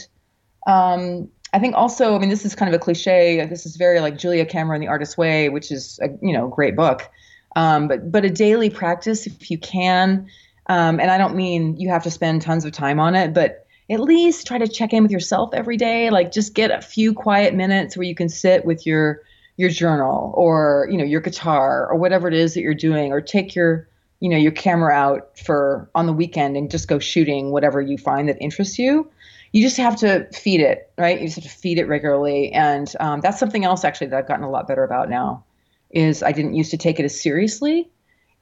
um, 0.67 1.27
I 1.53 1.59
think 1.59 1.75
also, 1.75 2.15
I 2.15 2.19
mean, 2.19 2.29
this 2.29 2.45
is 2.45 2.53
kind 2.53 2.73
of 2.73 2.79
a 2.79 2.83
cliche. 2.83 3.45
This 3.47 3.65
is 3.65 3.77
very 3.77 3.99
like 3.99 4.17
Julia 4.17 4.45
Cameron, 4.45 4.79
The 4.79 4.87
Artist's 4.87 5.17
Way, 5.17 5.49
which 5.49 5.71
is 5.71 5.99
a 6.03 6.09
you 6.21 6.33
know 6.33 6.47
great 6.47 6.75
book. 6.75 7.09
Um, 7.55 7.87
but 7.87 8.11
but 8.11 8.23
a 8.23 8.29
daily 8.29 8.69
practice 8.69 9.25
if 9.25 9.49
you 9.49 9.57
can. 9.57 10.27
Um, 10.67 10.99
and 10.99 11.11
I 11.11 11.17
don't 11.17 11.35
mean 11.35 11.77
you 11.77 11.89
have 11.89 12.03
to 12.03 12.11
spend 12.11 12.41
tons 12.41 12.65
of 12.65 12.71
time 12.71 12.99
on 12.99 13.15
it, 13.15 13.33
but 13.33 13.65
at 13.89 13.99
least 13.99 14.47
try 14.47 14.57
to 14.57 14.67
check 14.67 14.93
in 14.93 15.03
with 15.03 15.11
yourself 15.11 15.53
every 15.53 15.77
day. 15.77 16.09
Like 16.09 16.31
just 16.31 16.53
get 16.53 16.71
a 16.71 16.81
few 16.81 17.13
quiet 17.13 17.53
minutes 17.53 17.97
where 17.97 18.05
you 18.05 18.15
can 18.15 18.29
sit 18.29 18.65
with 18.65 18.85
your 18.85 19.21
your 19.57 19.69
journal 19.69 20.33
or 20.35 20.87
you 20.89 20.97
know 20.97 21.03
your 21.03 21.21
guitar 21.21 21.87
or 21.87 21.97
whatever 21.97 22.27
it 22.27 22.33
is 22.33 22.53
that 22.53 22.61
you're 22.61 22.73
doing 22.73 23.11
or 23.11 23.21
take 23.21 23.53
your 23.53 23.87
you 24.19 24.29
know 24.29 24.37
your 24.37 24.51
camera 24.51 24.93
out 24.93 25.37
for 25.37 25.89
on 25.93 26.05
the 26.05 26.13
weekend 26.13 26.55
and 26.55 26.71
just 26.71 26.87
go 26.87 26.99
shooting 26.99 27.51
whatever 27.51 27.81
you 27.81 27.97
find 27.97 28.29
that 28.29 28.37
interests 28.39 28.79
you. 28.79 29.09
You 29.51 29.61
just 29.61 29.77
have 29.77 29.97
to 29.97 30.25
feed 30.31 30.61
it 30.61 30.89
right? 30.97 31.19
You 31.19 31.27
just 31.27 31.41
have 31.41 31.51
to 31.51 31.57
feed 31.57 31.77
it 31.77 31.87
regularly. 31.87 32.53
And 32.53 32.91
um, 33.01 33.19
that's 33.19 33.39
something 33.39 33.65
else 33.65 33.83
actually 33.83 34.07
that 34.07 34.17
i've 34.17 34.27
gotten 34.27 34.45
a 34.45 34.49
lot 34.49 34.67
better 34.67 34.83
about 34.83 35.09
now 35.09 35.43
is 35.89 36.23
i 36.23 36.31
didn't 36.31 36.55
used 36.55 36.71
to 36.71 36.77
take 36.77 36.99
it 36.99 37.03
as 37.03 37.19
seriously. 37.19 37.89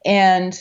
And 0.04 0.54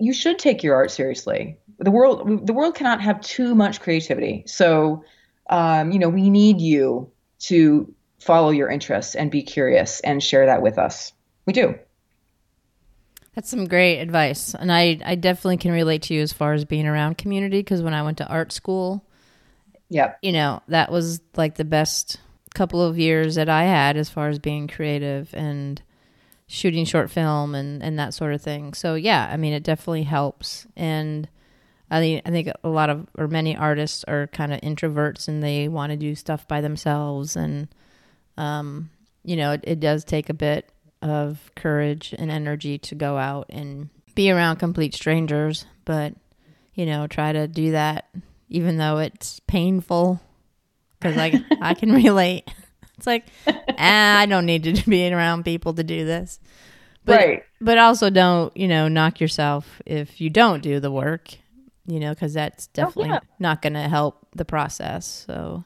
you 0.00 0.12
should 0.12 0.38
take 0.38 0.62
your 0.62 0.74
art 0.74 0.90
seriously 0.90 1.58
the 1.78 1.90
world 1.90 2.46
the 2.46 2.52
world 2.52 2.74
cannot 2.74 3.00
have 3.00 3.20
too 3.20 3.54
much 3.54 3.80
creativity 3.80 4.42
so 4.46 5.04
um, 5.48 5.90
you 5.90 5.98
know 5.98 6.08
we 6.08 6.30
need 6.30 6.60
you 6.60 7.10
to 7.38 7.92
follow 8.20 8.50
your 8.50 8.68
interests 8.68 9.14
and 9.14 9.30
be 9.30 9.42
curious 9.42 10.00
and 10.00 10.22
share 10.22 10.46
that 10.46 10.62
with 10.62 10.78
us. 10.78 11.12
We 11.46 11.52
do. 11.52 11.78
That's 13.34 13.48
some 13.48 13.66
great 13.66 14.00
advice. 14.00 14.54
And 14.54 14.70
I, 14.70 14.98
I 15.04 15.14
definitely 15.14 15.56
can 15.56 15.72
relate 15.72 16.02
to 16.02 16.14
you 16.14 16.20
as 16.20 16.32
far 16.32 16.52
as 16.52 16.64
being 16.64 16.86
around 16.86 17.16
community 17.18 17.60
because 17.60 17.82
when 17.82 17.94
I 17.94 18.02
went 18.02 18.18
to 18.18 18.28
art 18.28 18.52
school, 18.52 19.04
yeah, 19.88 20.14
you 20.22 20.32
know, 20.32 20.62
that 20.68 20.92
was 20.92 21.20
like 21.36 21.56
the 21.56 21.64
best 21.64 22.18
couple 22.54 22.82
of 22.82 22.98
years 22.98 23.36
that 23.36 23.48
I 23.48 23.64
had 23.64 23.96
as 23.96 24.10
far 24.10 24.28
as 24.28 24.38
being 24.38 24.68
creative 24.68 25.32
and 25.34 25.82
shooting 26.50 26.84
short 26.84 27.10
film 27.10 27.54
and, 27.54 27.80
and 27.80 27.98
that 27.98 28.12
sort 28.12 28.34
of 28.34 28.42
thing. 28.42 28.74
So 28.74 28.94
yeah, 28.94 29.28
I 29.30 29.36
mean 29.36 29.52
it 29.52 29.62
definitely 29.62 30.02
helps. 30.02 30.66
And 30.76 31.28
I 31.90 32.00
think 32.00 32.22
I 32.26 32.30
think 32.30 32.50
a 32.64 32.68
lot 32.68 32.90
of 32.90 33.06
or 33.16 33.28
many 33.28 33.56
artists 33.56 34.04
are 34.04 34.26
kind 34.26 34.52
of 34.52 34.60
introverts 34.60 35.28
and 35.28 35.42
they 35.42 35.68
want 35.68 35.90
to 35.90 35.96
do 35.96 36.14
stuff 36.16 36.48
by 36.48 36.60
themselves 36.60 37.36
and 37.36 37.68
um, 38.36 38.90
you 39.22 39.36
know, 39.36 39.52
it, 39.52 39.60
it 39.64 39.80
does 39.80 40.04
take 40.04 40.28
a 40.28 40.34
bit 40.34 40.68
of 41.02 41.50
courage 41.54 42.14
and 42.18 42.30
energy 42.30 42.78
to 42.78 42.94
go 42.94 43.16
out 43.16 43.46
and 43.50 43.88
be 44.14 44.30
around 44.30 44.56
complete 44.56 44.94
strangers, 44.94 45.66
but 45.84 46.14
you 46.74 46.84
know, 46.84 47.06
try 47.06 47.32
to 47.32 47.46
do 47.46 47.72
that 47.72 48.08
even 48.48 48.76
though 48.76 48.98
it's 48.98 49.38
painful 49.46 50.20
because 50.98 51.16
I 51.16 51.44
I 51.62 51.74
can 51.74 51.92
relate. 52.04 52.52
It's 52.98 53.06
like 53.06 53.24
ah, 53.80 54.18
I 54.18 54.26
don't 54.26 54.46
need 54.46 54.64
to 54.64 54.72
be 54.90 55.12
around 55.12 55.44
people 55.44 55.74
to 55.74 55.82
do 55.82 56.04
this, 56.04 56.38
but 57.04 57.18
right. 57.18 57.42
but 57.60 57.78
also 57.78 58.10
don't 58.10 58.56
you 58.56 58.68
know 58.68 58.88
knock 58.88 59.20
yourself 59.20 59.80
if 59.86 60.20
you 60.20 60.30
don't 60.30 60.62
do 60.62 60.80
the 60.80 60.90
work, 60.90 61.34
you 61.86 61.98
know, 61.98 62.10
because 62.10 62.34
that's 62.34 62.66
definitely 62.68 63.10
oh, 63.10 63.14
yeah. 63.14 63.20
not 63.38 63.62
going 63.62 63.74
to 63.74 63.88
help 63.88 64.26
the 64.36 64.44
process. 64.44 65.24
So 65.26 65.64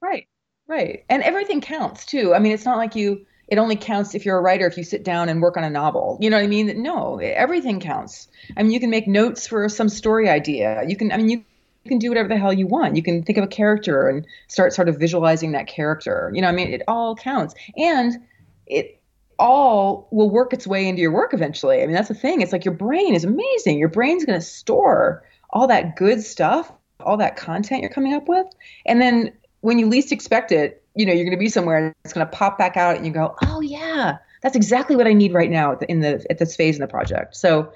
right, 0.00 0.26
Right. 0.72 1.04
And 1.10 1.22
everything 1.22 1.60
counts 1.60 2.06
too. 2.06 2.34
I 2.34 2.38
mean, 2.38 2.52
it's 2.52 2.64
not 2.64 2.78
like 2.78 2.94
you 2.94 3.26
it 3.48 3.58
only 3.58 3.76
counts 3.76 4.14
if 4.14 4.24
you're 4.24 4.38
a 4.38 4.40
writer 4.40 4.66
if 4.66 4.78
you 4.78 4.84
sit 4.84 5.04
down 5.04 5.28
and 5.28 5.42
work 5.42 5.58
on 5.58 5.64
a 5.64 5.68
novel. 5.68 6.16
You 6.20 6.30
know 6.30 6.38
what 6.38 6.44
I 6.44 6.48
mean? 6.48 6.82
No, 6.82 7.18
everything 7.18 7.78
counts. 7.78 8.28
I 8.56 8.62
mean, 8.62 8.72
you 8.72 8.80
can 8.80 8.88
make 8.88 9.06
notes 9.06 9.46
for 9.46 9.68
some 9.68 9.90
story 9.90 10.30
idea. 10.30 10.82
You 10.86 10.96
can 10.96 11.12
I 11.12 11.18
mean, 11.18 11.28
you 11.28 11.44
you 11.84 11.88
can 11.88 11.98
do 11.98 12.08
whatever 12.08 12.28
the 12.28 12.36
hell 12.36 12.52
you 12.52 12.66
want. 12.66 12.96
You 12.96 13.02
can 13.02 13.22
think 13.22 13.38
of 13.38 13.44
a 13.44 13.48
character 13.48 14.08
and 14.08 14.26
start 14.48 14.72
sort 14.72 14.88
of 14.88 14.98
visualizing 14.98 15.52
that 15.52 15.66
character. 15.66 16.30
You 16.34 16.42
know, 16.42 16.48
I 16.48 16.52
mean, 16.52 16.72
it 16.72 16.82
all 16.86 17.16
counts. 17.16 17.54
And 17.76 18.18
it 18.66 19.00
all 19.38 20.06
will 20.12 20.30
work 20.30 20.52
its 20.52 20.66
way 20.66 20.86
into 20.86 21.02
your 21.02 21.10
work 21.10 21.34
eventually. 21.34 21.82
I 21.82 21.86
mean, 21.86 21.94
that's 21.94 22.08
the 22.08 22.14
thing. 22.14 22.40
It's 22.40 22.52
like 22.52 22.64
your 22.64 22.74
brain 22.74 23.14
is 23.14 23.24
amazing. 23.24 23.78
Your 23.78 23.88
brain's 23.88 24.24
going 24.24 24.38
to 24.38 24.44
store 24.44 25.24
all 25.50 25.66
that 25.66 25.96
good 25.96 26.22
stuff, 26.22 26.72
all 27.00 27.16
that 27.16 27.36
content 27.36 27.80
you're 27.82 27.90
coming 27.90 28.14
up 28.14 28.28
with. 28.28 28.46
And 28.86 29.00
then 29.00 29.32
when 29.60 29.78
you 29.78 29.88
least 29.88 30.12
expect 30.12 30.52
it, 30.52 30.84
you 30.94 31.04
know, 31.04 31.12
you're 31.12 31.24
going 31.24 31.36
to 31.36 31.40
be 31.40 31.48
somewhere 31.48 31.78
and 31.78 31.94
it's 32.04 32.12
going 32.12 32.26
to 32.26 32.32
pop 32.32 32.58
back 32.58 32.76
out 32.76 32.96
and 32.96 33.06
you 33.06 33.12
go, 33.12 33.34
oh 33.42 33.60
yeah, 33.60 34.18
that's 34.42 34.56
exactly 34.56 34.94
what 34.94 35.06
I 35.06 35.12
need 35.12 35.32
right 35.32 35.50
now 35.50 35.76
in 35.88 36.00
the 36.00 36.24
at 36.30 36.38
this 36.38 36.54
phase 36.54 36.76
in 36.76 36.80
the 36.80 36.86
project. 36.86 37.34
So, 37.34 37.72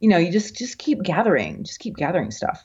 you 0.00 0.08
know, 0.08 0.18
you 0.18 0.30
just 0.30 0.56
just 0.56 0.78
keep 0.78 1.02
gathering, 1.02 1.64
just 1.64 1.80
keep 1.80 1.96
gathering 1.96 2.30
stuff. 2.30 2.64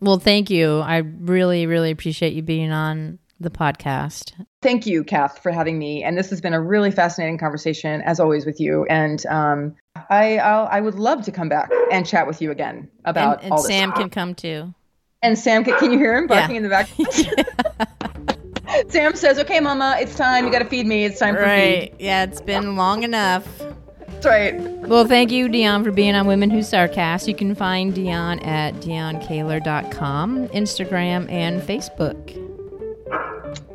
Well, 0.00 0.18
thank 0.18 0.50
you. 0.50 0.78
I 0.80 0.98
really, 0.98 1.66
really 1.66 1.90
appreciate 1.90 2.34
you 2.34 2.42
being 2.42 2.70
on 2.70 3.18
the 3.40 3.50
podcast. 3.50 4.32
Thank 4.62 4.86
you, 4.86 5.04
Kath, 5.04 5.42
for 5.42 5.50
having 5.52 5.78
me. 5.78 6.02
And 6.02 6.16
this 6.16 6.30
has 6.30 6.40
been 6.40 6.54
a 6.54 6.60
really 6.60 6.90
fascinating 6.90 7.38
conversation, 7.38 8.02
as 8.02 8.18
always, 8.18 8.46
with 8.46 8.60
you. 8.60 8.84
And 8.86 9.24
um, 9.26 9.74
I 10.10 10.38
I'll, 10.38 10.66
i 10.70 10.80
would 10.80 10.96
love 10.96 11.24
to 11.24 11.32
come 11.32 11.48
back 11.48 11.70
and 11.90 12.06
chat 12.06 12.26
with 12.26 12.40
you 12.40 12.50
again 12.50 12.90
about 13.04 13.38
and, 13.38 13.44
and 13.44 13.52
all 13.52 13.58
this. 13.58 13.66
Sam 13.66 13.92
can 13.92 14.10
come 14.10 14.34
too. 14.34 14.74
And 15.22 15.38
Sam, 15.38 15.64
can, 15.64 15.78
can 15.78 15.92
you 15.92 15.98
hear 15.98 16.16
him 16.16 16.26
barking 16.26 16.56
yeah. 16.56 16.56
in 16.56 16.62
the 16.62 16.68
back? 16.68 16.88
Sam 18.88 19.16
says, 19.16 19.38
"Okay, 19.38 19.60
Mama, 19.60 19.96
it's 19.98 20.14
time. 20.16 20.44
You 20.44 20.52
got 20.52 20.58
to 20.58 20.66
feed 20.66 20.86
me. 20.86 21.04
It's 21.04 21.18
time 21.18 21.34
for 21.34 21.42
right. 21.42 21.92
feed." 21.92 22.00
Yeah, 22.00 22.24
it's 22.24 22.40
been 22.40 22.76
long 22.76 23.02
enough. 23.02 23.46
That's 24.20 24.26
right. 24.26 24.54
Well, 24.88 25.06
thank 25.06 25.30
you, 25.30 25.48
Dion, 25.48 25.84
for 25.84 25.92
being 25.92 26.14
on 26.14 26.26
Women 26.26 26.50
Who 26.50 26.60
Sarcast. 26.60 27.28
You 27.28 27.34
can 27.34 27.54
find 27.54 27.94
Dion 27.94 28.38
at 28.40 28.74
dionkaler.com, 28.76 30.48
Instagram, 30.48 31.30
and 31.30 31.60
Facebook. 31.60 32.42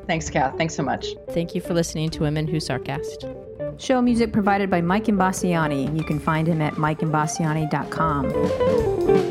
Thanks, 0.08 0.30
Kath. 0.30 0.58
Thanks 0.58 0.76
so 0.76 0.84
much. 0.84 1.08
Thank 1.30 1.56
you 1.56 1.62
for 1.62 1.74
listening 1.74 2.10
to 2.12 2.22
Women 2.22 2.48
Who 2.48 2.58
Sarcast. 2.58 3.38
Show 3.80 4.02
music 4.02 4.34
provided 4.34 4.70
by 4.70 4.82
Mike 4.82 5.06
Imbassiani. 5.06 5.98
You 5.98 6.04
can 6.04 6.20
find 6.20 6.48
him 6.48 6.62
at 6.62 6.74
mikeimbassiani.com. 6.74 9.31